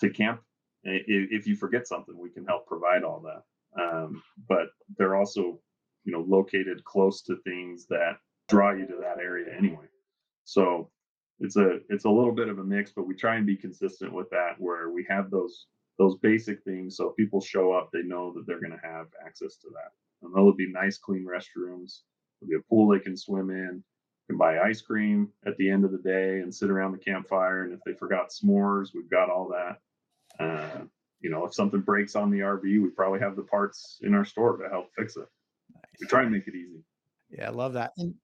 [0.00, 0.40] to camp.
[0.84, 3.42] If you forget something, we can help provide all that.
[3.80, 4.68] Um, but
[4.98, 5.60] they're also,
[6.04, 8.16] you know, located close to things that
[8.48, 9.86] draw you to that area anyway.
[10.44, 10.90] So
[11.38, 14.12] it's a it's a little bit of a mix, but we try and be consistent
[14.12, 15.66] with that, where we have those
[16.02, 16.96] those basic things.
[16.96, 19.92] So people show up, they know that they're going to have access to that.
[20.22, 22.00] And those will be nice, clean restrooms.
[22.40, 23.82] There'll be a pool they can swim in.
[24.28, 27.64] Can buy ice cream at the end of the day and sit around the campfire.
[27.64, 30.44] And if they forgot s'mores, we've got all that.
[30.44, 30.84] Uh,
[31.20, 34.24] you know, if something breaks on the RV, we probably have the parts in our
[34.24, 35.26] store to help fix it.
[35.74, 35.84] Nice.
[36.00, 36.82] We try and make it easy.
[37.30, 37.92] Yeah, I love that.
[37.98, 38.14] And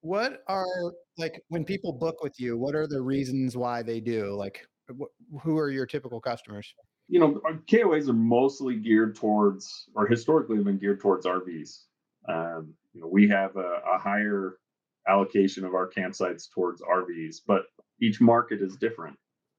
[0.00, 2.58] what are like when people book with you?
[2.58, 4.34] What are the reasons why they do?
[4.34, 6.74] Like, wh- who are your typical customers?
[7.08, 11.82] You know, our KOAs are mostly geared towards, or historically have been geared towards RVs.
[12.28, 14.58] Um, you know, we have a, a higher
[15.06, 17.64] allocation of our campsites towards RVs, but
[18.00, 19.16] each market is different.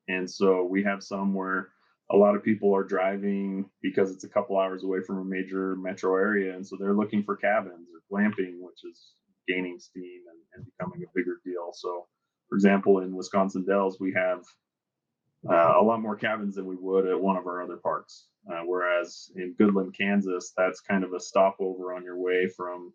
[0.08, 1.70] And so we have some where
[2.12, 5.76] a lot of people are driving because it's a couple hours away from a major
[5.76, 6.56] metro area.
[6.56, 9.14] And so they're looking for cabins or glamping, which is
[9.48, 11.72] gaining steam and, and becoming a bigger deal.
[11.74, 12.08] So,
[12.50, 14.44] for example, in Wisconsin Dells, we have
[15.50, 18.28] uh, a lot more cabins than we would at one of our other parks.
[18.52, 22.94] Uh, whereas in Goodland, Kansas, that's kind of a stopover on your way from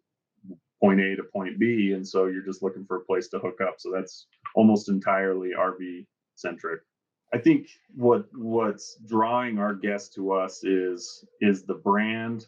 [0.81, 1.93] point A to point B.
[1.93, 3.75] And so you're just looking for a place to hook up.
[3.79, 6.81] So that's almost entirely RV centric.
[7.33, 12.47] I think what what's drawing our guests to us is is the brand,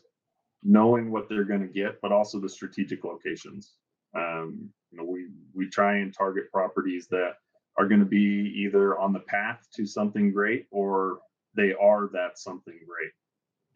[0.65, 3.75] knowing what they're going to get, but also the strategic locations.
[4.17, 7.35] Um, you know, we we try and target properties that
[7.79, 11.19] are going to be either on the path to something great or
[11.55, 13.13] they are that something great,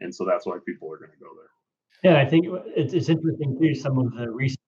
[0.01, 1.51] and so that's why people are going to go there.
[2.13, 3.75] Yeah, I think it's, interesting too.
[3.75, 4.61] Some of the recent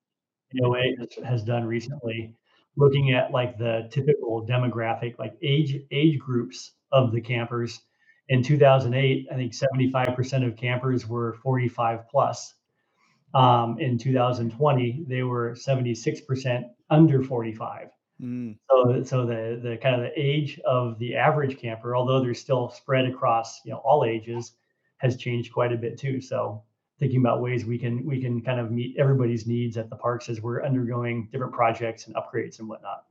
[0.59, 2.35] KOA has, has done recently,
[2.77, 7.81] looking at like the typical demographic, like age age groups of the campers.
[8.31, 12.55] In 2008, I think 75% of campers were 45 plus.
[13.35, 17.89] Um, in 2020, they were 76% under 45.
[18.21, 18.57] Mm.
[18.71, 22.71] So, so the the kind of the age of the average camper, although they're still
[22.71, 24.53] spread across you know all ages,
[24.99, 26.21] has changed quite a bit too.
[26.21, 26.63] So
[26.99, 30.29] thinking about ways we can we can kind of meet everybody's needs at the parks
[30.29, 33.05] as we're undergoing different projects and upgrades and whatnot.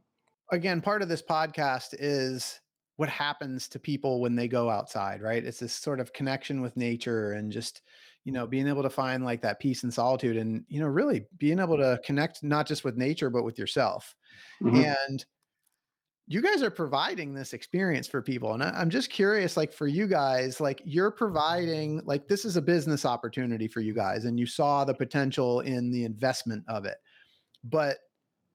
[0.51, 2.60] Again, part of this podcast is
[2.97, 5.43] what happens to people when they go outside, right?
[5.43, 7.82] It's this sort of connection with nature and just,
[8.28, 11.26] you know, being able to find like that peace and solitude and, you know, really
[11.38, 14.14] being able to connect not just with nature, but with yourself.
[14.62, 14.84] Mm-hmm.
[14.84, 15.26] And
[16.28, 19.88] you guys are providing this experience for people and I, am just curious like for
[19.88, 24.38] you guys like you're providing like this is a business opportunity for you guys and
[24.38, 26.98] you saw the potential in the investment of it
[27.64, 28.00] but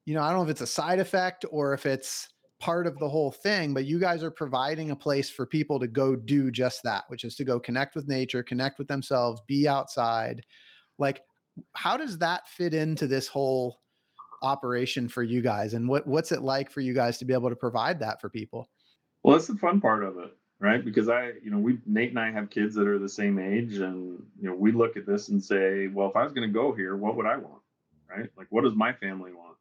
[0.04, 2.28] you know i don't know if it's a side effect or if it's
[2.62, 5.88] part of the whole thing but you guys are providing a place for people to
[5.88, 9.66] go do just that which is to go connect with nature connect with themselves be
[9.66, 10.44] outside.
[10.96, 11.22] Like
[11.72, 13.80] how does that fit into this whole
[14.42, 15.74] operation for you guys?
[15.74, 18.28] And what what's it like for you guys to be able to provide that for
[18.28, 18.68] people?
[19.24, 20.84] Well that's the fun part of it right?
[20.84, 23.78] Because i you know we nate and i have kids that are the same age
[23.78, 26.52] and you know we look at this and say well if i was going to
[26.52, 27.60] go here what would i want?
[28.08, 28.30] Right?
[28.36, 29.51] Like what does my family want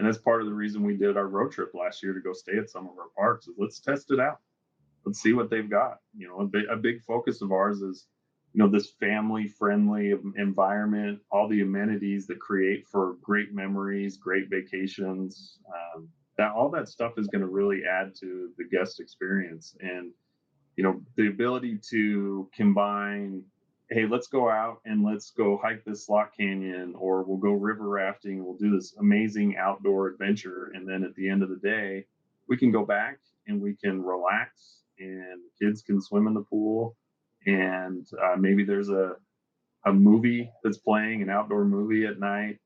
[0.00, 2.32] and that's part of the reason we did our road trip last year to go
[2.32, 4.38] stay at some of our parks is let's test it out.
[5.04, 5.98] Let's see what they've got.
[6.16, 8.06] You know a big, a big focus of ours is
[8.54, 14.48] you know this family friendly environment all the amenities that create for great memories great
[14.48, 19.76] vacations um, that all that stuff is going to really add to the guest experience.
[19.80, 20.12] And
[20.76, 23.42] you know the ability to combine
[23.90, 27.88] hey let's go out and let's go hike this slot canyon or we'll go river
[27.88, 32.04] rafting we'll do this amazing outdoor adventure and then at the end of the day
[32.48, 36.96] we can go back and we can relax and kids can swim in the pool
[37.46, 39.14] and uh, maybe there's a
[39.86, 42.58] a movie that's playing an outdoor movie at night.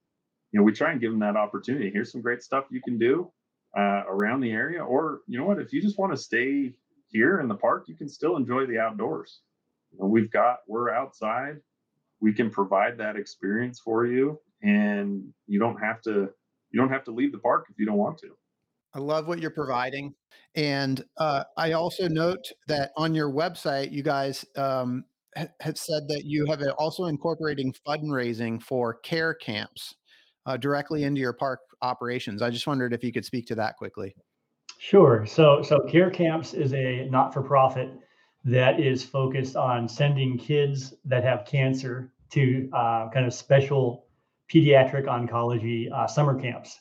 [0.52, 1.90] You know we try and give them that opportunity.
[1.90, 3.30] Here's some great stuff you can do
[3.76, 6.72] uh, around the area or you know what if you just want to stay
[7.08, 9.40] here in the park you can still enjoy the outdoors
[9.98, 11.56] we've got we're outside
[12.20, 16.28] we can provide that experience for you and you don't have to
[16.70, 18.28] you don't have to leave the park if you don't want to
[18.96, 20.14] I love what you're providing.
[20.54, 25.04] And uh, I also note that on your website, you guys um,
[25.36, 29.96] ha- have said that you have also incorporating fundraising for care camps
[30.46, 32.40] uh, directly into your park operations.
[32.40, 34.14] I just wondered if you could speak to that quickly.
[34.78, 35.24] Sure.
[35.26, 37.90] So, so Care Camps is a not-for-profit
[38.44, 44.06] that is focused on sending kids that have cancer to uh, kind of special
[44.52, 46.80] pediatric oncology uh, summer camps.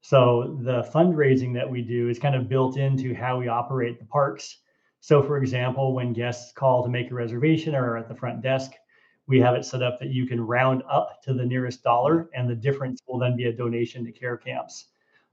[0.00, 4.04] So the fundraising that we do is kind of built into how we operate the
[4.04, 4.58] parks.
[5.00, 8.72] So, for example, when guests call to make a reservation or at the front desk,
[9.26, 12.48] we have it set up that you can round up to the nearest dollar, and
[12.48, 14.86] the difference will then be a donation to care camps.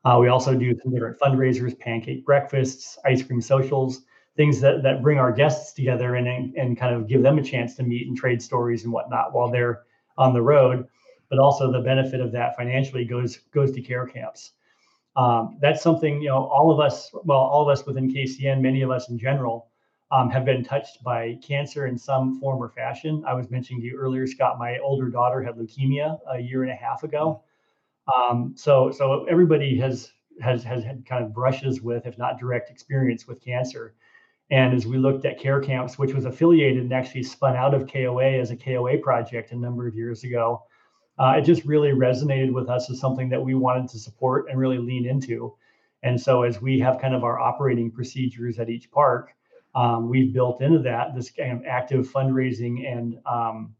[0.05, 4.03] Uh, we also do some different fundraisers, pancake breakfasts, ice cream socials,
[4.39, 7.75] things that, that bring our guests together and, and kind of give them a chance
[7.75, 9.81] to meet and trade stories and whatnot while they're
[10.17, 10.87] on the road.
[11.29, 14.53] but also the benefit of that financially goes goes to care camps.
[15.17, 18.81] Um, that's something you know all of us, well, all of us within KCN, many
[18.81, 19.67] of us in general,
[20.09, 23.21] um, have been touched by cancer in some form or fashion.
[23.27, 24.57] I was mentioning to you earlier, Scott.
[24.57, 27.43] My older daughter had leukemia a year and a half ago.
[28.07, 32.71] Um, so so everybody has has has had kind of brushes with, if not direct
[32.71, 33.95] experience with cancer.
[34.51, 37.91] And as we looked at Care Camps, which was affiliated and actually spun out of
[37.91, 40.63] KOA as a KOA project a number of years ago,
[41.19, 44.57] uh, it just really resonated with us as something that we wanted to support and
[44.57, 45.53] really lean into.
[46.01, 49.35] And so, as we have kind of our operating procedures at each park,
[49.75, 53.75] um, we've built into that this kind of active fundraising and um,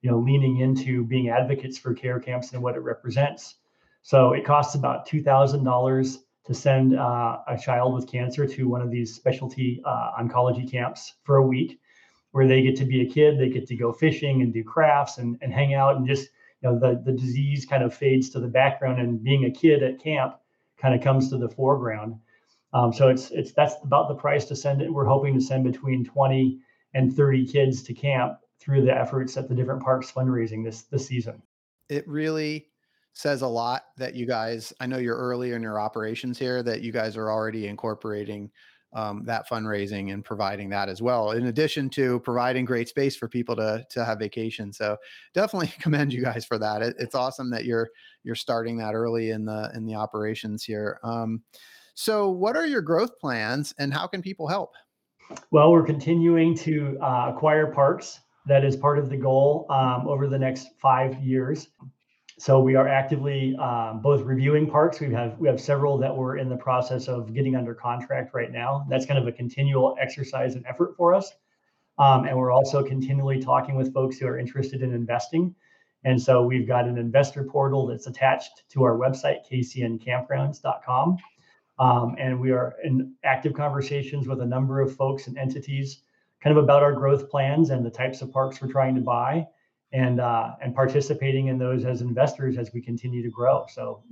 [0.00, 3.56] you know leaning into being advocates for care camps and what it represents.
[4.02, 8.68] So it costs about two thousand dollars to send uh, a child with cancer to
[8.68, 11.78] one of these specialty uh, oncology camps for a week,
[12.32, 15.18] where they get to be a kid, they get to go fishing and do crafts
[15.18, 16.30] and, and hang out and just
[16.62, 19.82] you know the the disease kind of fades to the background and being a kid
[19.82, 20.40] at camp
[20.78, 22.16] kind of comes to the foreground.
[22.72, 24.92] Um, so it's it's that's about the price to send it.
[24.92, 26.58] We're hoping to send between 20
[26.94, 31.06] and 30 kids to camp through the efforts at the different parks fundraising this this
[31.06, 31.42] season.
[31.90, 32.68] It really
[33.18, 36.82] says a lot that you guys, I know you're early in your operations here, that
[36.82, 38.48] you guys are already incorporating
[38.92, 43.28] um, that fundraising and providing that as well, in addition to providing great space for
[43.28, 44.72] people to to have vacation.
[44.72, 44.96] So
[45.34, 46.80] definitely commend you guys for that.
[46.80, 47.88] It, it's awesome that you're
[48.22, 51.00] you're starting that early in the in the operations here.
[51.02, 51.42] Um,
[51.94, 54.70] so, what are your growth plans, and how can people help?
[55.50, 58.20] Well, we're continuing to uh, acquire parks.
[58.46, 61.68] That is part of the goal um, over the next five years.
[62.38, 65.00] So we are actively um, both reviewing parks.
[65.00, 68.52] We have we have several that we're in the process of getting under contract right
[68.52, 68.86] now.
[68.88, 71.32] That's kind of a continual exercise and effort for us.
[71.98, 75.52] Um, and we're also continually talking with folks who are interested in investing.
[76.04, 81.16] And so we've got an investor portal that's attached to our website, kcncampgrounds.com.
[81.80, 86.02] Um, and we are in active conversations with a number of folks and entities
[86.40, 89.44] kind of about our growth plans and the types of parks we're trying to buy
[89.92, 93.66] and uh, and participating in those as investors as we continue to grow.
[93.68, 94.02] So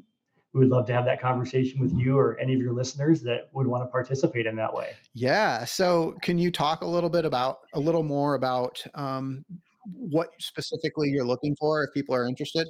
[0.57, 3.51] we would love to have that conversation with you or any of your listeners that
[3.53, 4.93] would want to participate in that way.
[5.13, 5.67] Yeah.
[5.67, 9.45] So can you talk a little bit about a little more about um,
[9.85, 12.67] what specifically you're looking for if people are interested?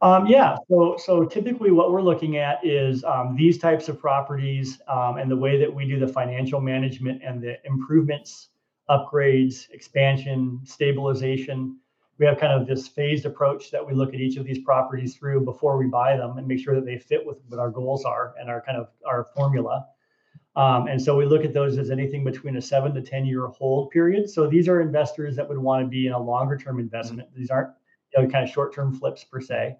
[0.00, 0.56] Um, yeah.
[0.68, 5.30] So so typically what we're looking at is um, these types of properties um, and
[5.30, 8.48] the way that we do the financial management and the improvements,
[8.90, 11.78] upgrades, expansion, stabilization
[12.22, 15.16] we have kind of this phased approach that we look at each of these properties
[15.16, 18.04] through before we buy them and make sure that they fit with what our goals
[18.04, 19.84] are and our kind of our formula.
[20.54, 23.48] Um, and so we look at those as anything between a seven to 10 year
[23.48, 24.30] hold period.
[24.30, 27.28] So these are investors that would want to be in a longer term investment.
[27.34, 27.70] These aren't
[28.16, 29.76] you know, kind of short term flips per se.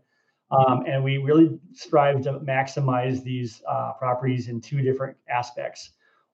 [0.50, 5.92] Um, and we really strive to maximize these uh, properties in two different aspects.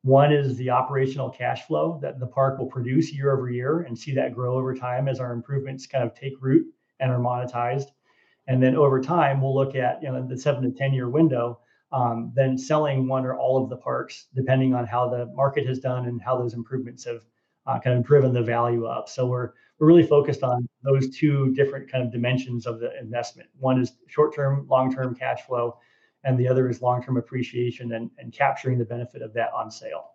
[0.09, 3.99] One is the operational cash flow that the park will produce year over year and
[3.99, 6.65] see that grow over time as our improvements kind of take root
[6.99, 7.89] and are monetized.
[8.47, 11.61] And then over time, we'll look at you know the seven to ten year window,
[11.93, 15.79] um, then selling one or all of the parks, depending on how the market has
[15.79, 17.27] done and how those improvements have
[17.67, 19.11] uh, kind of driven the value up.
[19.11, 23.51] So we're we're really focused on those two different kind of dimensions of the investment.
[23.59, 25.77] One is short term, long term cash flow,
[26.25, 30.13] and the other is long-term appreciation and, and capturing the benefit of that on sale.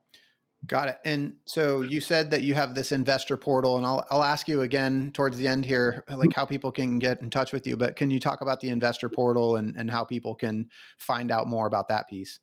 [0.65, 0.97] Got it.
[1.03, 4.61] And so you said that you have this investor portal, and I'll I'll ask you
[4.61, 7.75] again towards the end here, like how people can get in touch with you.
[7.75, 11.47] But can you talk about the investor portal and and how people can find out
[11.47, 12.39] more about that piece?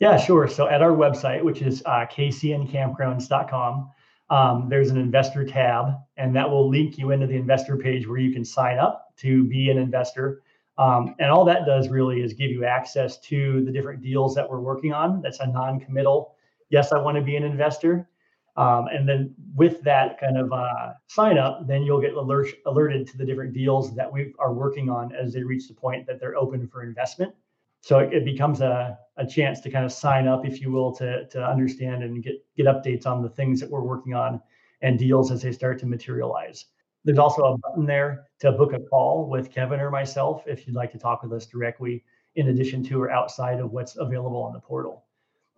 [0.00, 0.48] Yeah, sure.
[0.48, 3.90] So at our website, which is uh, kcncampgrounds.com,
[4.30, 8.18] um, there's an investor tab, and that will link you into the investor page where
[8.18, 10.42] you can sign up to be an investor.
[10.76, 14.48] Um, and all that does really is give you access to the different deals that
[14.48, 15.22] we're working on.
[15.22, 16.34] That's a non-committal.
[16.70, 18.08] Yes, I want to be an investor.
[18.56, 23.06] Um, and then with that kind of uh, sign up, then you'll get alert, alerted
[23.08, 26.20] to the different deals that we are working on as they reach the point that
[26.20, 27.34] they're open for investment.
[27.80, 30.92] So it, it becomes a, a chance to kind of sign up, if you will,
[30.96, 34.40] to, to understand and get, get updates on the things that we're working on
[34.82, 36.66] and deals as they start to materialize.
[37.04, 40.76] There's also a button there to book a call with Kevin or myself if you'd
[40.76, 42.02] like to talk with us directly,
[42.36, 45.04] in addition to or outside of what's available on the portal.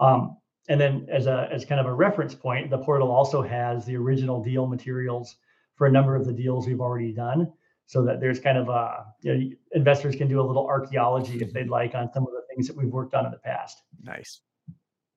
[0.01, 0.36] Um,
[0.68, 3.97] and then, as a as kind of a reference point, the portal also has the
[3.97, 5.36] original deal materials
[5.76, 7.53] for a number of the deals we've already done,
[7.86, 11.53] so that there's kind of a you know, investors can do a little archaeology if
[11.53, 13.82] they'd like on some of the things that we've worked on in the past.
[14.03, 14.40] Nice.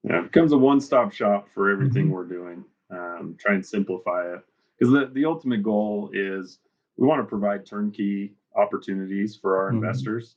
[0.03, 2.13] Yeah, it becomes a one-stop shop for everything mm-hmm.
[2.13, 2.63] we're doing.
[2.91, 4.41] Um, try and simplify it
[4.80, 6.59] because the, the ultimate goal is
[6.97, 9.77] we want to provide turnkey opportunities for our mm-hmm.
[9.77, 10.36] investors.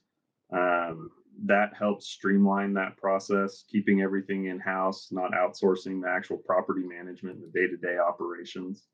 [0.52, 1.10] Um,
[1.44, 7.36] that helps streamline that process, keeping everything in house, not outsourcing the actual property management
[7.36, 8.84] and the day to day operations.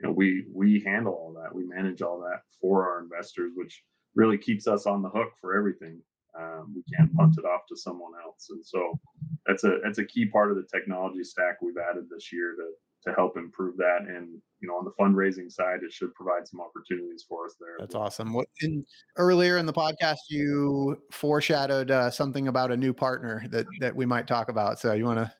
[0.00, 3.82] You know, we we handle all that, we manage all that for our investors, which
[4.14, 6.00] really keeps us on the hook for everything.
[6.38, 8.98] Um, we can't punt it off to someone else, and so
[9.46, 12.70] that's a that's a key part of the technology stack we've added this year to
[13.04, 14.00] to help improve that.
[14.08, 17.76] And you know, on the fundraising side, it should provide some opportunities for us there.
[17.78, 18.32] That's awesome.
[18.32, 18.84] What in,
[19.16, 24.06] earlier in the podcast, you foreshadowed uh, something about a new partner that that we
[24.06, 24.78] might talk about.
[24.78, 25.32] So you want to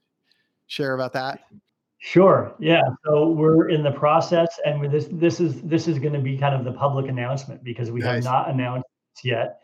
[0.66, 1.40] share about that?
[1.98, 2.52] Sure.
[2.58, 2.82] Yeah.
[3.04, 6.54] So we're in the process, and this this is this is going to be kind
[6.54, 8.24] of the public announcement because we nice.
[8.24, 8.86] have not announced
[9.22, 9.60] yet.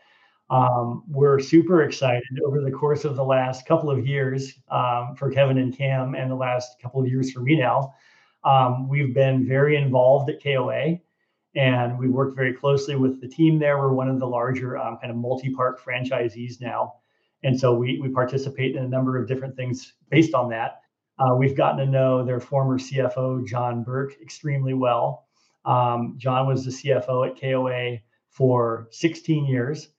[0.49, 5.29] Um, we're super excited over the course of the last couple of years um, for
[5.31, 7.93] Kevin and Cam, and the last couple of years for me now.
[8.43, 10.97] Um, we've been very involved at KOA,
[11.55, 13.77] and we worked very closely with the team there.
[13.77, 16.95] We're one of the larger um, kind of multi-park franchisees now,
[17.43, 20.81] and so we we participate in a number of different things based on that.
[21.19, 25.27] Uh, we've gotten to know their former CFO John Burke extremely well.
[25.65, 29.89] Um, John was the CFO at KOA for 16 years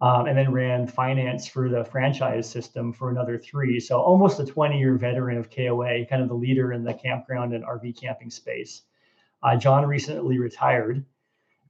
[0.00, 3.80] um, and then ran finance for the franchise system for another three.
[3.80, 7.54] So almost a 20 year veteran of KOA, kind of the leader in the campground
[7.54, 8.82] and RV camping space.
[9.42, 11.04] Uh, John recently retired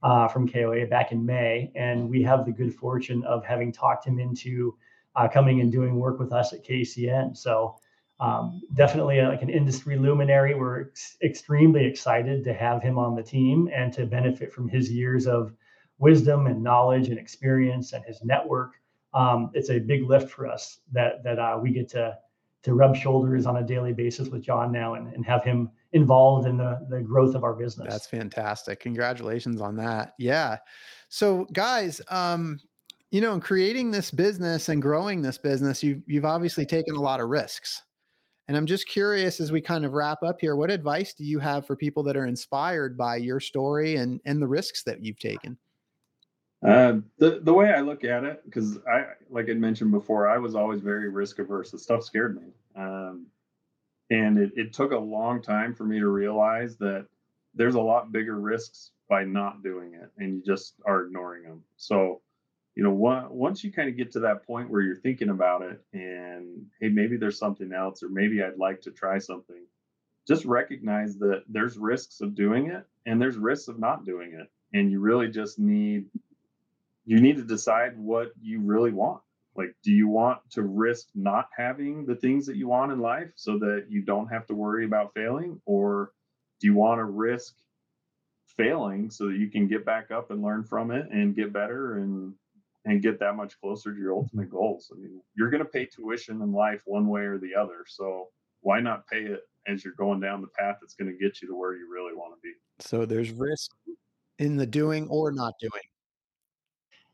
[0.03, 4.05] uh, from KOA back in May, and we have the good fortune of having talked
[4.05, 4.75] him into
[5.15, 7.35] uh, coming and doing work with us at KCN.
[7.35, 7.77] So
[8.19, 10.53] um, definitely a, like an industry luminary.
[10.53, 14.91] We're ex- extremely excited to have him on the team and to benefit from his
[14.91, 15.53] years of
[15.99, 18.73] wisdom and knowledge and experience and his network.
[19.13, 22.17] Um, it's a big lift for us that that uh, we get to
[22.63, 26.47] to rub shoulders on a daily basis with John now and, and have him involved
[26.47, 27.87] in the, the growth of our business.
[27.89, 28.79] That's fantastic.
[28.81, 30.13] Congratulations on that.
[30.17, 30.57] Yeah.
[31.07, 32.59] So guys, um,
[33.11, 37.01] you know, in creating this business and growing this business, you've you've obviously taken a
[37.01, 37.83] lot of risks.
[38.49, 41.39] And I'm just curious as we kind of wrap up here, what advice do you
[41.39, 45.19] have for people that are inspired by your story and and the risks that you've
[45.19, 45.57] taken?
[46.67, 50.37] Uh, the the way I look at it, because I like I mentioned before, I
[50.37, 51.71] was always very risk averse.
[51.71, 53.27] The stuff scared me, um,
[54.09, 57.05] and it, it took a long time for me to realize that
[57.55, 61.63] there's a lot bigger risks by not doing it, and you just are ignoring them.
[61.77, 62.21] So,
[62.75, 65.61] you know, one, once you kind of get to that point where you're thinking about
[65.61, 69.63] it, and hey, maybe there's something else, or maybe I'd like to try something.
[70.27, 74.51] Just recognize that there's risks of doing it, and there's risks of not doing it,
[74.77, 76.07] and you really just need
[77.07, 79.21] you need to decide what you really want.
[79.55, 83.31] Like, do you want to risk not having the things that you want in life
[83.35, 85.59] so that you don't have to worry about failing?
[85.65, 86.11] Or
[86.59, 87.55] do you want to risk
[88.45, 91.97] failing so that you can get back up and learn from it and get better
[91.97, 92.33] and
[92.85, 94.91] and get that much closer to your ultimate goals?
[94.93, 97.85] I mean, you're going to pay tuition in life one way or the other.
[97.87, 98.27] So
[98.61, 101.47] why not pay it as you're going down the path that's going to get you
[101.47, 102.53] to where you really want to be?
[102.79, 103.71] So there's risk
[104.39, 105.81] in the doing or not doing.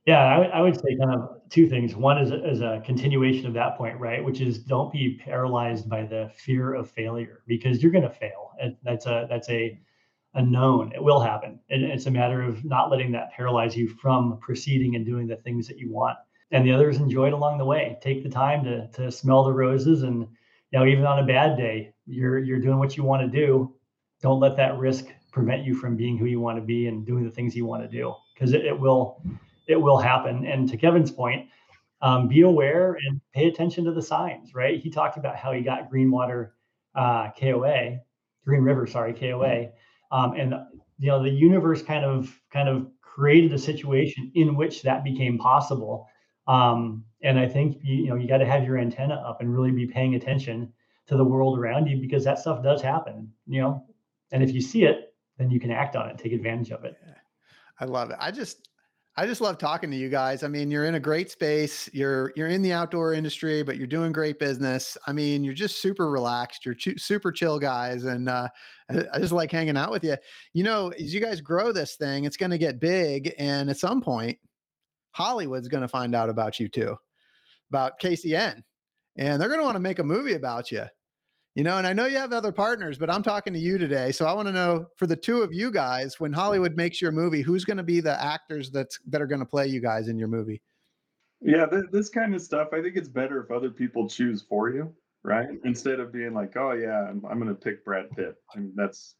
[0.06, 1.96] Yeah, I, I would say kind of two things.
[1.96, 4.24] One is, is a continuation of that point, right?
[4.24, 8.52] Which is don't be paralyzed by the fear of failure because you're going to fail.
[8.62, 9.80] And that's a that's a
[10.34, 10.92] a known.
[10.94, 11.60] It will happen.
[11.70, 15.38] And it's a matter of not letting that paralyze you from proceeding and doing the
[15.38, 16.18] things that you want.
[16.52, 17.98] And the other is enjoy it along the way.
[18.02, 20.28] Take the time to to smell the roses and
[20.72, 23.74] you know even on a bad day, you're you're doing what you want to do.
[24.22, 27.24] Don't let that risk prevent you from being who you want to be and doing
[27.24, 29.22] the things you want to do because it, it will
[29.68, 30.46] it will happen.
[30.46, 31.48] And to Kevin's point,
[32.02, 34.80] um, be aware and pay attention to the signs, right?
[34.80, 36.52] He talked about how he got Greenwater
[36.96, 38.00] uh, KOA,
[38.44, 39.70] Green River, sorry, KOA.
[40.12, 40.54] Um, and
[41.00, 45.38] you know, the universe kind of kind of created a situation in which that became
[45.38, 46.08] possible.
[46.48, 49.54] Um, and I think you, you know you got to have your antenna up and
[49.54, 50.72] really be paying attention
[51.08, 53.86] to the world around you because that stuff does happen, you know.
[54.32, 56.96] And if you see it, then you can act on it, take advantage of it.
[57.80, 58.18] I love it.
[58.20, 58.68] I just
[59.16, 60.42] I just love talking to you guys.
[60.42, 61.88] I mean, you're in a great space.
[61.94, 64.98] You're you're in the outdoor industry, but you're doing great business.
[65.06, 66.66] I mean, you're just super relaxed.
[66.66, 68.48] You're ch- super chill guys, and uh,
[68.90, 70.18] I, just like hanging out with you.
[70.54, 73.78] You know, as you guys grow this thing, it's going to get big, and at
[73.78, 74.40] some point,
[75.12, 76.98] Hollywood's going to find out about you too,
[77.70, 78.64] about KCN,
[79.18, 80.86] and they're going to want to make a movie about you
[81.56, 84.12] you know and i know you have other partners but i'm talking to you today
[84.12, 87.12] so i want to know for the two of you guys when hollywood makes your
[87.12, 90.08] movie who's going to be the actors that's that are going to play you guys
[90.08, 90.62] in your movie?
[91.42, 94.70] Yeah th- this kind of stuff i think it's better if other people choose for
[94.70, 94.94] you
[95.26, 95.48] right?
[95.64, 98.36] Instead of being like oh yeah i'm, I'm going to pick brad pitt.
[98.56, 99.16] I mean, that's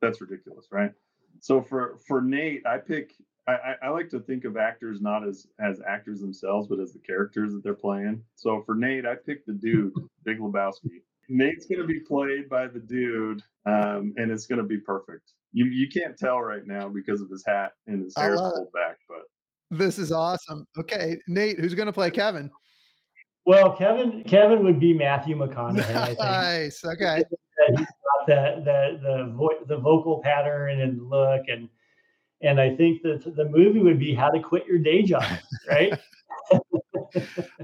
[0.00, 0.92] that's ridiculous right?
[1.40, 3.12] So for for nate i pick
[3.48, 6.98] I, I like to think of actors not as as actors themselves, but as the
[6.98, 8.20] characters that they're playing.
[8.34, 11.02] So for Nate, I picked the dude, Big Lebowski.
[11.28, 15.32] Nate's going to be played by the dude, um, and it's going to be perfect.
[15.52, 18.98] You you can't tell right now because of his hat and his hair pulled back,
[19.08, 19.22] but
[19.70, 20.66] this is awesome.
[20.78, 22.50] Okay, Nate, who's going to play Kevin?
[23.46, 26.18] Well, Kevin Kevin would be Matthew McConaughey.
[26.18, 26.84] nice.
[26.84, 27.22] Okay.
[27.68, 31.68] He's got that the the vo- the vocal pattern and look and
[32.42, 35.24] and I think that the movie would be How to Quit Your Day Job,
[35.68, 35.98] right?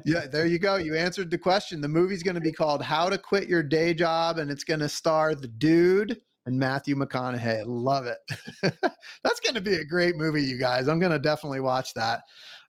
[0.05, 0.76] yeah, there you go.
[0.76, 1.80] You answered the question.
[1.80, 4.80] The movie's going to be called How to Quit Your Day Job, and it's going
[4.80, 7.64] to star the dude and Matthew McConaughey.
[7.66, 8.18] Love it.
[8.62, 10.88] That's going to be a great movie, you guys.
[10.88, 12.22] I'm going to definitely watch that.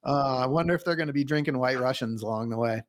[0.06, 2.82] Uh, I wonder if they're going to be drinking White Russians along the way.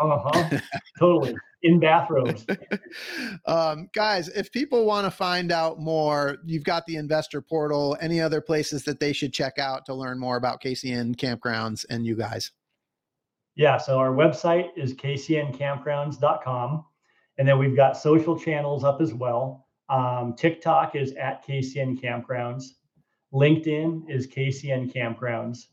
[0.00, 0.60] Uh huh.
[0.98, 2.46] totally in bathrooms.
[3.46, 7.96] um, guys, if people want to find out more, you've got the investor portal.
[8.00, 12.06] Any other places that they should check out to learn more about KCN campgrounds and
[12.06, 12.52] you guys?
[13.58, 16.84] Yeah, so our website is kcncampgrounds.com.
[17.38, 19.66] And then we've got social channels up as well.
[19.88, 22.74] Um, TikTok is at KCN Campgrounds.
[23.34, 25.66] LinkedIn is KCN Campgrounds.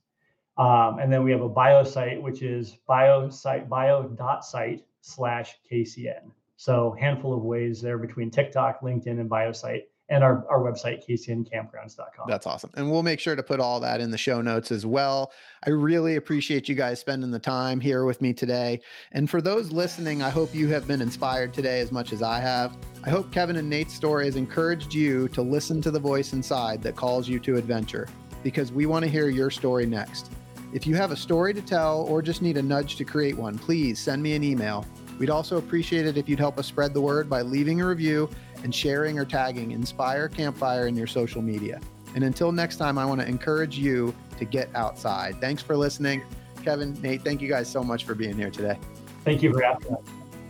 [0.57, 6.31] Um, and then we have a bio site, which is biosite, bio.site slash KCN.
[6.57, 12.27] So handful of ways there between TikTok, LinkedIn, and biosite and our, our website, kcncampgrounds.com.
[12.27, 12.69] That's awesome.
[12.75, 15.31] And we'll make sure to put all that in the show notes as well.
[15.65, 18.81] I really appreciate you guys spending the time here with me today.
[19.13, 22.39] And for those listening, I hope you have been inspired today as much as I
[22.39, 22.77] have.
[23.03, 26.83] I hope Kevin and Nate's story has encouraged you to listen to the voice inside
[26.83, 28.07] that calls you to adventure
[28.43, 30.31] because we want to hear your story next.
[30.71, 33.57] If you have a story to tell or just need a nudge to create one,
[33.57, 34.85] please send me an email.
[35.17, 38.29] We'd also appreciate it if you'd help us spread the word by leaving a review
[38.66, 41.80] and sharing or tagging Inspire Campfire in your social media.
[42.16, 45.39] And until next time, I want to encourage you to get outside.
[45.39, 46.24] Thanks for listening.
[46.63, 48.80] Kevin, Nate, thank you guys so much for being here today.
[49.24, 50.01] Thank you for having us.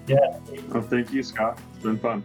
[0.07, 0.39] Yeah.
[0.69, 1.59] Well, thank you, Scott.
[1.73, 2.23] It's been fun.